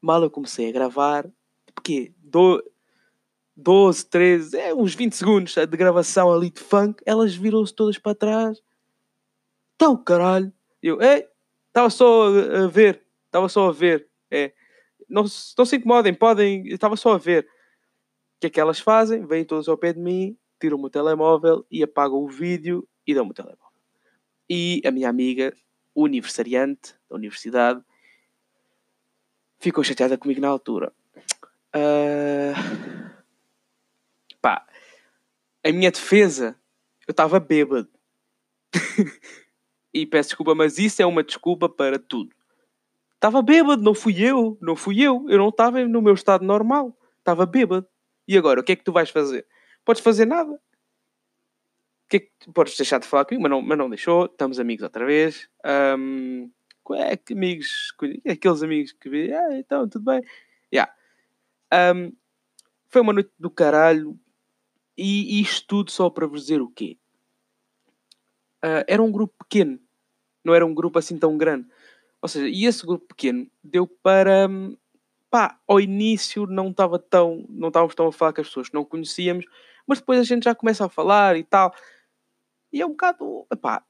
Mal 0.00 0.22
eu 0.22 0.30
comecei 0.30 0.68
a 0.68 0.72
gravar, 0.72 1.30
porque 1.74 2.12
do, 2.18 2.62
12, 3.56 4.06
13, 4.06 4.56
é, 4.56 4.74
uns 4.74 4.94
20 4.94 5.14
segundos 5.14 5.54
de 5.54 5.76
gravação 5.76 6.32
ali 6.32 6.50
de 6.50 6.60
funk, 6.60 7.02
elas 7.04 7.34
viram-se 7.34 7.74
todas 7.74 7.98
para 7.98 8.14
trás. 8.14 8.60
Então, 9.76 9.96
caralho. 9.96 10.52
Eu, 10.82 11.00
ei, 11.00 11.26
estava 11.68 11.90
só 11.90 12.26
a 12.26 12.66
ver, 12.66 13.02
estava 13.26 13.48
só 13.48 13.68
a 13.68 13.72
ver. 13.72 14.08
É, 14.30 14.52
não, 15.08 15.24
não 15.58 15.64
se 15.64 15.76
incomodem, 15.76 16.14
podem, 16.14 16.66
estava 16.68 16.96
só 16.96 17.14
a 17.14 17.18
ver. 17.18 17.44
O 17.44 18.40
que 18.40 18.46
é 18.46 18.50
que 18.50 18.60
elas 18.60 18.80
fazem? 18.80 19.26
Vêm 19.26 19.44
todas 19.44 19.68
ao 19.68 19.76
pé 19.76 19.92
de 19.92 20.00
mim, 20.00 20.36
tiram-me 20.58 20.86
o 20.86 20.90
telemóvel 20.90 21.66
e 21.70 21.82
apagam 21.82 22.18
o 22.18 22.28
vídeo 22.28 22.88
e 23.06 23.14
dão-me 23.14 23.30
o 23.30 23.34
telemóvel. 23.34 23.66
E 24.48 24.80
a 24.84 24.90
minha 24.90 25.08
amiga, 25.08 25.54
aniversariante 25.96 26.94
da 27.08 27.16
universidade, 27.16 27.82
ficou 29.60 29.84
chateada 29.84 30.18
comigo 30.18 30.40
na 30.40 30.48
altura. 30.48 30.92
Uh... 31.76 33.10
Pá, 34.40 34.66
a 35.64 35.72
minha 35.72 35.90
defesa, 35.90 36.56
eu 37.06 37.12
estava 37.12 37.38
bêbado. 37.38 37.88
e 39.92 40.06
peço 40.06 40.30
desculpa, 40.30 40.54
mas 40.54 40.78
isso 40.78 41.02
é 41.02 41.06
uma 41.06 41.22
desculpa 41.22 41.68
para 41.68 41.98
tudo. 41.98 42.34
Estava 43.14 43.42
bêbado, 43.42 43.82
não 43.82 43.94
fui 43.94 44.22
eu, 44.22 44.56
não 44.62 44.74
fui 44.74 45.02
eu. 45.02 45.26
Eu 45.28 45.38
não 45.38 45.50
estava 45.50 45.84
no 45.84 46.00
meu 46.00 46.14
estado 46.14 46.42
normal. 46.42 46.96
Estava 47.18 47.44
bêbado. 47.44 47.86
E 48.26 48.38
agora, 48.38 48.60
o 48.60 48.64
que 48.64 48.72
é 48.72 48.76
que 48.76 48.84
tu 48.84 48.92
vais 48.92 49.10
fazer? 49.10 49.46
Podes 49.84 50.02
fazer 50.02 50.24
nada. 50.24 50.58
Que 52.08 52.16
é 52.16 52.20
que 52.20 52.30
podes 52.54 52.76
deixar 52.76 52.98
de 52.98 53.06
falar 53.06 53.26
comigo, 53.26 53.42
mas 53.42 53.50
não, 53.50 53.60
mas 53.60 53.76
não 53.76 53.90
deixou. 53.90 54.24
Estamos 54.24 54.58
amigos 54.58 54.82
outra 54.82 55.04
vez. 55.04 55.50
Um, 55.98 56.50
é 56.92 57.18
amigos, 57.30 57.94
aqueles 58.28 58.62
amigos 58.62 58.92
que 58.92 59.08
vê, 59.08 59.32
ah, 59.32 59.58
então 59.58 59.88
tudo 59.88 60.04
bem. 60.04 60.22
Yeah. 60.72 60.92
Um, 61.72 62.12
foi 62.88 63.00
uma 63.00 63.12
noite 63.12 63.30
do 63.38 63.50
caralho. 63.50 64.18
E 64.96 65.40
isto 65.40 65.66
tudo 65.66 65.90
só 65.90 66.10
para 66.10 66.26
vos 66.26 66.42
dizer 66.42 66.60
o 66.60 66.68
quê? 66.68 66.98
Uh, 68.62 68.84
era 68.86 69.02
um 69.02 69.10
grupo 69.10 69.34
pequeno, 69.38 69.80
não 70.44 70.54
era 70.54 70.66
um 70.66 70.74
grupo 70.74 70.98
assim 70.98 71.16
tão 71.18 71.38
grande. 71.38 71.66
Ou 72.20 72.28
seja, 72.28 72.48
e 72.48 72.66
esse 72.66 72.84
grupo 72.84 73.06
pequeno 73.06 73.50
deu 73.64 73.86
para. 73.86 74.48
Pá, 75.30 75.58
ao 75.66 75.80
início 75.80 76.46
não 76.46 76.70
estava 76.70 76.98
tão. 76.98 77.46
Não 77.48 77.68
estávamos 77.68 77.94
tão 77.94 78.08
a 78.08 78.12
falar 78.12 78.32
com 78.32 78.40
as 78.42 78.48
pessoas 78.48 78.68
que 78.68 78.74
não 78.74 78.84
conhecíamos, 78.84 79.46
mas 79.86 80.00
depois 80.00 80.20
a 80.20 80.24
gente 80.24 80.44
já 80.44 80.54
começa 80.54 80.84
a 80.84 80.88
falar 80.88 81.36
e 81.36 81.44
tal. 81.44 81.74
E 82.72 82.82
é 82.82 82.86
um 82.86 82.90
bocado. 82.90 83.46
Pá, 83.60 83.82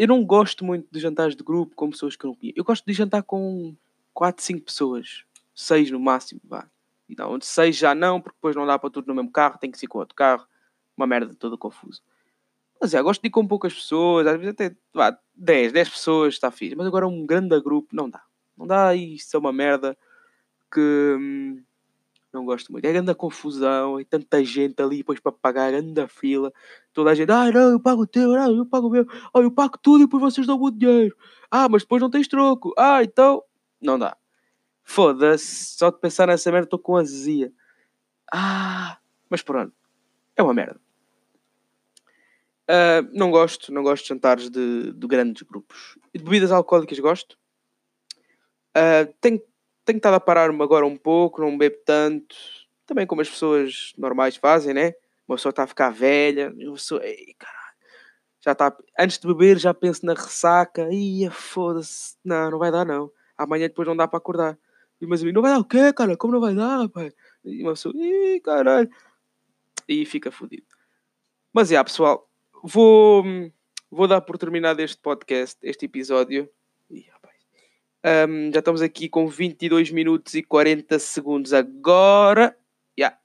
eu 0.00 0.08
não 0.08 0.24
gosto 0.24 0.64
muito 0.64 0.88
de 0.90 0.98
jantares 0.98 1.36
de 1.36 1.44
grupo 1.44 1.76
com 1.76 1.90
pessoas 1.90 2.16
que 2.16 2.24
eu 2.24 2.28
não 2.28 2.34
conheço. 2.34 2.58
Eu 2.58 2.64
gosto 2.64 2.86
de 2.86 2.92
jantar 2.94 3.22
com 3.22 3.76
4, 4.14 4.42
5 4.42 4.64
pessoas. 4.64 5.24
6 5.54 5.90
no 5.90 6.00
máximo, 6.00 6.40
vá. 6.42 6.66
Então, 7.06 7.38
6 7.38 7.76
já 7.76 7.94
não, 7.94 8.18
porque 8.18 8.34
depois 8.38 8.56
não 8.56 8.66
dá 8.66 8.78
para 8.78 8.88
tudo 8.88 9.08
no 9.08 9.14
mesmo 9.14 9.30
carro, 9.30 9.58
tem 9.58 9.70
que 9.70 9.78
ser 9.78 9.88
com 9.88 9.98
outro 9.98 10.14
carro. 10.14 10.46
Uma 10.96 11.06
merda 11.06 11.34
toda 11.34 11.54
confusa. 11.58 12.00
Mas 12.80 12.94
é, 12.94 13.02
gosto 13.02 13.20
de 13.20 13.28
ir 13.28 13.30
com 13.30 13.46
poucas 13.46 13.74
pessoas, 13.74 14.26
às 14.26 14.38
vezes 14.38 14.54
até 14.54 14.74
vá, 14.94 15.18
10, 15.34 15.70
10 15.70 15.90
pessoas 15.90 16.32
está 16.32 16.50
fixe. 16.50 16.74
Mas 16.74 16.86
agora 16.86 17.06
um 17.06 17.26
grande 17.26 17.60
grupo, 17.60 17.94
não 17.94 18.08
dá. 18.08 18.22
Não 18.56 18.66
dá, 18.66 18.94
isso 18.94 19.36
é 19.36 19.38
uma 19.38 19.52
merda 19.52 19.94
que 20.72 20.80
hum, 20.80 21.62
não 22.32 22.44
gosto 22.44 22.70
muito. 22.72 22.84
É 22.84 22.92
grande 22.92 23.14
confusão, 23.14 24.00
e 24.00 24.04
tanta 24.04 24.42
gente 24.44 24.80
ali 24.80 24.98
depois 24.98 25.20
para 25.20 25.32
pagar, 25.32 25.70
grande 25.70 26.06
fila. 26.08 26.52
Toda 26.92 27.10
a 27.10 27.14
gente, 27.14 27.30
ah, 27.30 27.50
não, 27.50 27.70
eu 27.70 27.80
pago 27.80 28.02
o 28.02 28.06
teu, 28.06 28.32
não, 28.32 28.56
eu 28.56 28.66
pago 28.66 28.88
o 28.88 28.90
meu, 28.90 29.06
ah, 29.10 29.38
eu 29.40 29.50
pago 29.50 29.78
tudo 29.78 30.02
e 30.02 30.06
depois 30.06 30.22
vocês 30.22 30.46
dão 30.46 30.60
o 30.60 30.70
dinheiro. 30.70 31.16
Ah, 31.50 31.68
mas 31.68 31.82
depois 31.82 32.00
não 32.00 32.10
tens 32.10 32.28
troco. 32.28 32.72
Ah, 32.78 33.02
então, 33.02 33.42
não 33.80 33.98
dá. 33.98 34.16
Foda-se, 34.82 35.76
só 35.76 35.90
de 35.90 35.98
pensar 35.98 36.26
nessa 36.26 36.50
merda 36.50 36.66
estou 36.66 36.78
com 36.78 36.96
azia. 36.96 37.52
Ah, 38.32 38.98
mas 39.28 39.42
pronto, 39.42 39.74
é 40.36 40.42
uma 40.42 40.54
merda. 40.54 40.80
Uh, 42.70 43.02
não 43.12 43.32
gosto, 43.32 43.72
não 43.72 43.82
gosto 43.82 44.04
de 44.04 44.10
jantares 44.10 44.48
de, 44.48 44.92
de 44.92 45.06
grandes 45.08 45.42
grupos. 45.42 45.98
E 46.14 46.18
de 46.18 46.24
bebidas 46.24 46.52
alcoólicas 46.52 46.98
gosto. 47.00 47.36
Uh, 48.76 49.12
tenho, 49.20 49.42
tenho 49.90 49.98
estado 49.98 50.14
a 50.14 50.20
parar-me 50.20 50.62
agora 50.62 50.86
um 50.86 50.96
pouco, 50.96 51.40
não 51.40 51.58
bebo 51.58 51.76
tanto. 51.84 52.36
Também 52.86 53.06
como 53.06 53.20
as 53.20 53.28
pessoas 53.28 53.92
normais 53.98 54.36
fazem, 54.36 54.72
né? 54.72 54.94
Uma 55.26 55.36
pessoa 55.36 55.50
está 55.50 55.64
a 55.64 55.66
ficar 55.66 55.90
velha. 55.90 56.52
Uma 56.56 56.74
pessoa, 56.74 57.04
ei, 57.04 57.34
caralho, 57.36 57.76
já 58.40 58.52
está. 58.52 58.76
Antes 58.98 59.18
de 59.18 59.26
beber, 59.26 59.58
já 59.58 59.74
penso 59.74 60.06
na 60.06 60.14
ressaca. 60.14 60.88
Ia, 60.92 61.30
foda-se. 61.30 62.16
Não, 62.24 62.52
não 62.52 62.58
vai 62.58 62.70
dar, 62.70 62.84
não. 62.84 63.10
Amanhã 63.36 63.66
depois 63.66 63.86
não 63.88 63.96
dá 63.96 64.06
para 64.06 64.18
acordar. 64.18 64.58
E 65.00 65.06
mas 65.06 65.22
não 65.22 65.42
vai 65.42 65.52
dar 65.52 65.58
o 65.58 65.64
quê, 65.64 65.92
cara? 65.92 66.16
Como 66.16 66.34
não 66.34 66.40
vai 66.40 66.54
dar, 66.54 66.88
pai? 66.88 67.12
E 67.44 67.62
uma 67.62 67.72
pessoa, 67.72 67.94
ih, 67.96 68.40
caralho. 68.40 68.88
E 69.88 70.04
fica 70.04 70.30
fodido. 70.30 70.66
Mas, 71.52 71.72
é, 71.72 71.82
pessoal, 71.82 72.30
vou, 72.62 73.24
vou 73.90 74.06
dar 74.06 74.20
por 74.20 74.38
terminado 74.38 74.80
este 74.82 75.00
podcast, 75.00 75.58
este 75.62 75.86
episódio. 75.86 76.48
Um, 78.02 78.50
já 78.52 78.60
estamos 78.60 78.80
aqui 78.80 79.08
com 79.08 79.28
22 79.28 79.90
minutos 79.90 80.34
e 80.34 80.42
40 80.42 80.98
segundos 80.98 81.52
agora. 81.52 82.56
Yeah. 82.98 83.18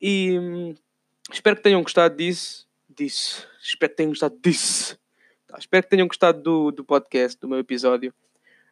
E 0.00 0.38
um, 0.38 0.74
espero 1.30 1.56
que 1.56 1.62
tenham 1.62 1.82
gostado 1.82 2.16
disso. 2.16 2.66
Disso. 2.88 3.46
Espero 3.62 3.90
que 3.90 3.96
tenham 3.96 4.10
gostado 4.10 4.38
disso. 4.42 4.98
Tá, 5.46 5.56
espero 5.58 5.82
que 5.82 5.90
tenham 5.90 6.08
gostado 6.08 6.42
do, 6.42 6.70
do 6.70 6.84
podcast, 6.84 7.38
do 7.38 7.48
meu 7.48 7.58
episódio. 7.58 8.12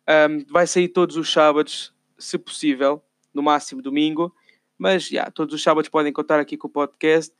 Um, 0.09 0.45
vai 0.51 0.67
sair 0.67 0.89
todos 0.89 1.17
os 1.17 1.31
sábados, 1.31 1.95
se 2.19 2.39
possível, 2.39 3.03
no 3.33 3.43
máximo 3.43 3.83
domingo. 3.83 4.35
Mas 4.79 5.11
yeah, 5.11 5.31
todos 5.31 5.55
os 5.55 5.63
sábados 5.63 5.91
podem 5.91 6.13
contar 6.13 6.41
aqui 6.41 6.57
com 6.57 6.69
o 6.69 6.71
podcast. 6.71 7.35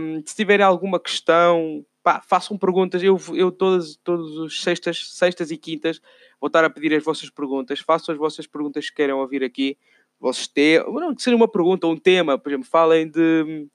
Um, 0.00 0.22
se 0.26 0.34
tiverem 0.34 0.64
alguma 0.64 0.98
questão, 0.98 1.84
pá, 2.02 2.20
façam 2.20 2.58
perguntas. 2.58 3.02
Eu, 3.02 3.18
eu 3.34 3.50
todas, 3.50 3.96
todas 3.96 4.38
as 4.38 4.60
sextas, 4.60 5.10
sextas 5.12 5.50
e 5.50 5.56
quintas 5.56 6.00
vou 6.40 6.48
estar 6.48 6.64
a 6.64 6.70
pedir 6.70 6.92
as 6.94 7.04
vossas 7.04 7.30
perguntas. 7.30 7.80
Façam 7.80 8.12
as 8.12 8.18
vossas 8.18 8.46
perguntas 8.46 8.90
que 8.90 8.96
queiram 8.96 9.18
ouvir 9.18 9.44
aqui. 9.44 9.78
Vocês 10.18 10.46
ter, 10.46 10.84
não 10.84 11.14
que 11.14 11.22
seja 11.22 11.36
uma 11.36 11.48
pergunta 11.48 11.86
ou 11.86 11.92
um 11.92 11.96
tema, 11.96 12.38
por 12.38 12.50
exemplo, 12.50 12.68
falem 12.68 13.08
de 13.08 13.44
hum, 13.46 13.68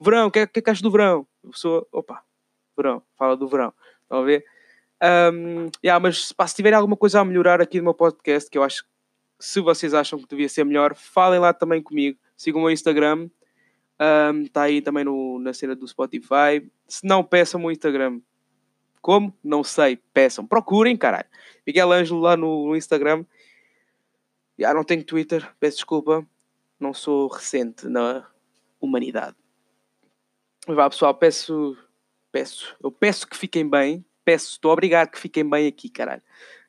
verão, 0.00 0.26
o 0.26 0.30
que 0.30 0.40
é 0.40 0.46
que, 0.46 0.58
é 0.58 0.62
que 0.62 0.70
achas 0.70 0.82
do 0.82 0.90
verão? 0.90 1.26
A 1.46 1.50
pessoa, 1.50 1.86
opa, 1.92 2.22
verão, 2.76 3.02
fala 3.16 3.36
do 3.36 3.46
verão. 3.46 3.72
Estão 4.02 4.18
a 4.18 4.22
ver? 4.22 4.44
Um, 5.32 5.70
yeah, 5.84 6.00
mas 6.00 6.32
pá, 6.32 6.46
se 6.46 6.56
tiverem 6.56 6.76
alguma 6.76 6.96
coisa 6.96 7.20
a 7.20 7.24
melhorar 7.24 7.60
aqui 7.60 7.78
no 7.78 7.84
meu 7.84 7.94
podcast, 7.94 8.50
que 8.50 8.58
eu 8.58 8.64
acho 8.64 8.82
que 8.82 8.90
se 9.38 9.60
vocês 9.60 9.94
acham 9.94 10.18
que 10.18 10.26
devia 10.26 10.48
ser 10.48 10.64
melhor, 10.64 10.94
falem 10.96 11.38
lá 11.38 11.52
também 11.52 11.80
comigo. 11.80 12.18
Sigam 12.36 12.60
o 12.60 12.64
meu 12.64 12.72
Instagram, 12.72 13.28
Um, 14.00 14.44
aí 14.54 14.80
também 14.80 15.04
no, 15.04 15.38
na 15.40 15.52
cena 15.52 15.74
do 15.74 15.86
Spotify. 15.86 16.70
Se 16.86 17.04
não, 17.04 17.24
peçam 17.24 17.64
o 17.64 17.70
Instagram. 17.70 18.20
Como? 19.00 19.36
Não 19.42 19.64
sei. 19.64 19.96
Peçam. 20.12 20.46
Procurem, 20.46 20.96
caralho. 20.96 21.26
Miguel 21.66 21.92
Ângelo 21.92 22.20
lá 22.20 22.36
no, 22.36 22.68
no 22.68 22.76
Instagram. 22.76 23.24
Já 24.58 24.72
não 24.72 24.84
tenho 24.84 25.04
Twitter. 25.04 25.50
Peço 25.58 25.78
desculpa. 25.78 26.26
Não 26.78 26.94
sou 26.94 27.28
recente 27.28 27.88
na 27.88 28.26
humanidade. 28.80 29.36
Vá, 30.66 30.88
pessoal. 30.88 31.14
Peço. 31.14 31.76
Peço. 32.30 32.76
Eu 32.82 32.92
peço 32.92 33.26
que 33.26 33.36
fiquem 33.36 33.68
bem. 33.68 34.04
Peço. 34.24 34.52
Estou 34.52 34.72
obrigado 34.72 35.10
que 35.10 35.18
fiquem 35.18 35.48
bem 35.48 35.66
aqui, 35.66 35.88
caralho. 35.88 36.22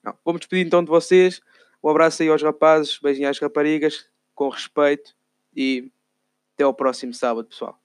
Não, 0.04 0.18
vou-me 0.24 0.40
despedir 0.40 0.66
então 0.66 0.84
de 0.84 0.90
vocês. 0.90 1.42
Um 1.84 1.90
abraço 1.90 2.24
aí 2.24 2.30
aos 2.30 2.42
rapazes. 2.42 2.98
Beijinho 2.98 3.30
às 3.30 3.38
raparigas. 3.38 4.10
Com 4.34 4.50
respeito. 4.50 5.16
E 5.56 5.92
até 6.60 6.66
ao 6.66 6.74
próximo 6.74 7.14
sábado, 7.14 7.48
pessoal. 7.48 7.79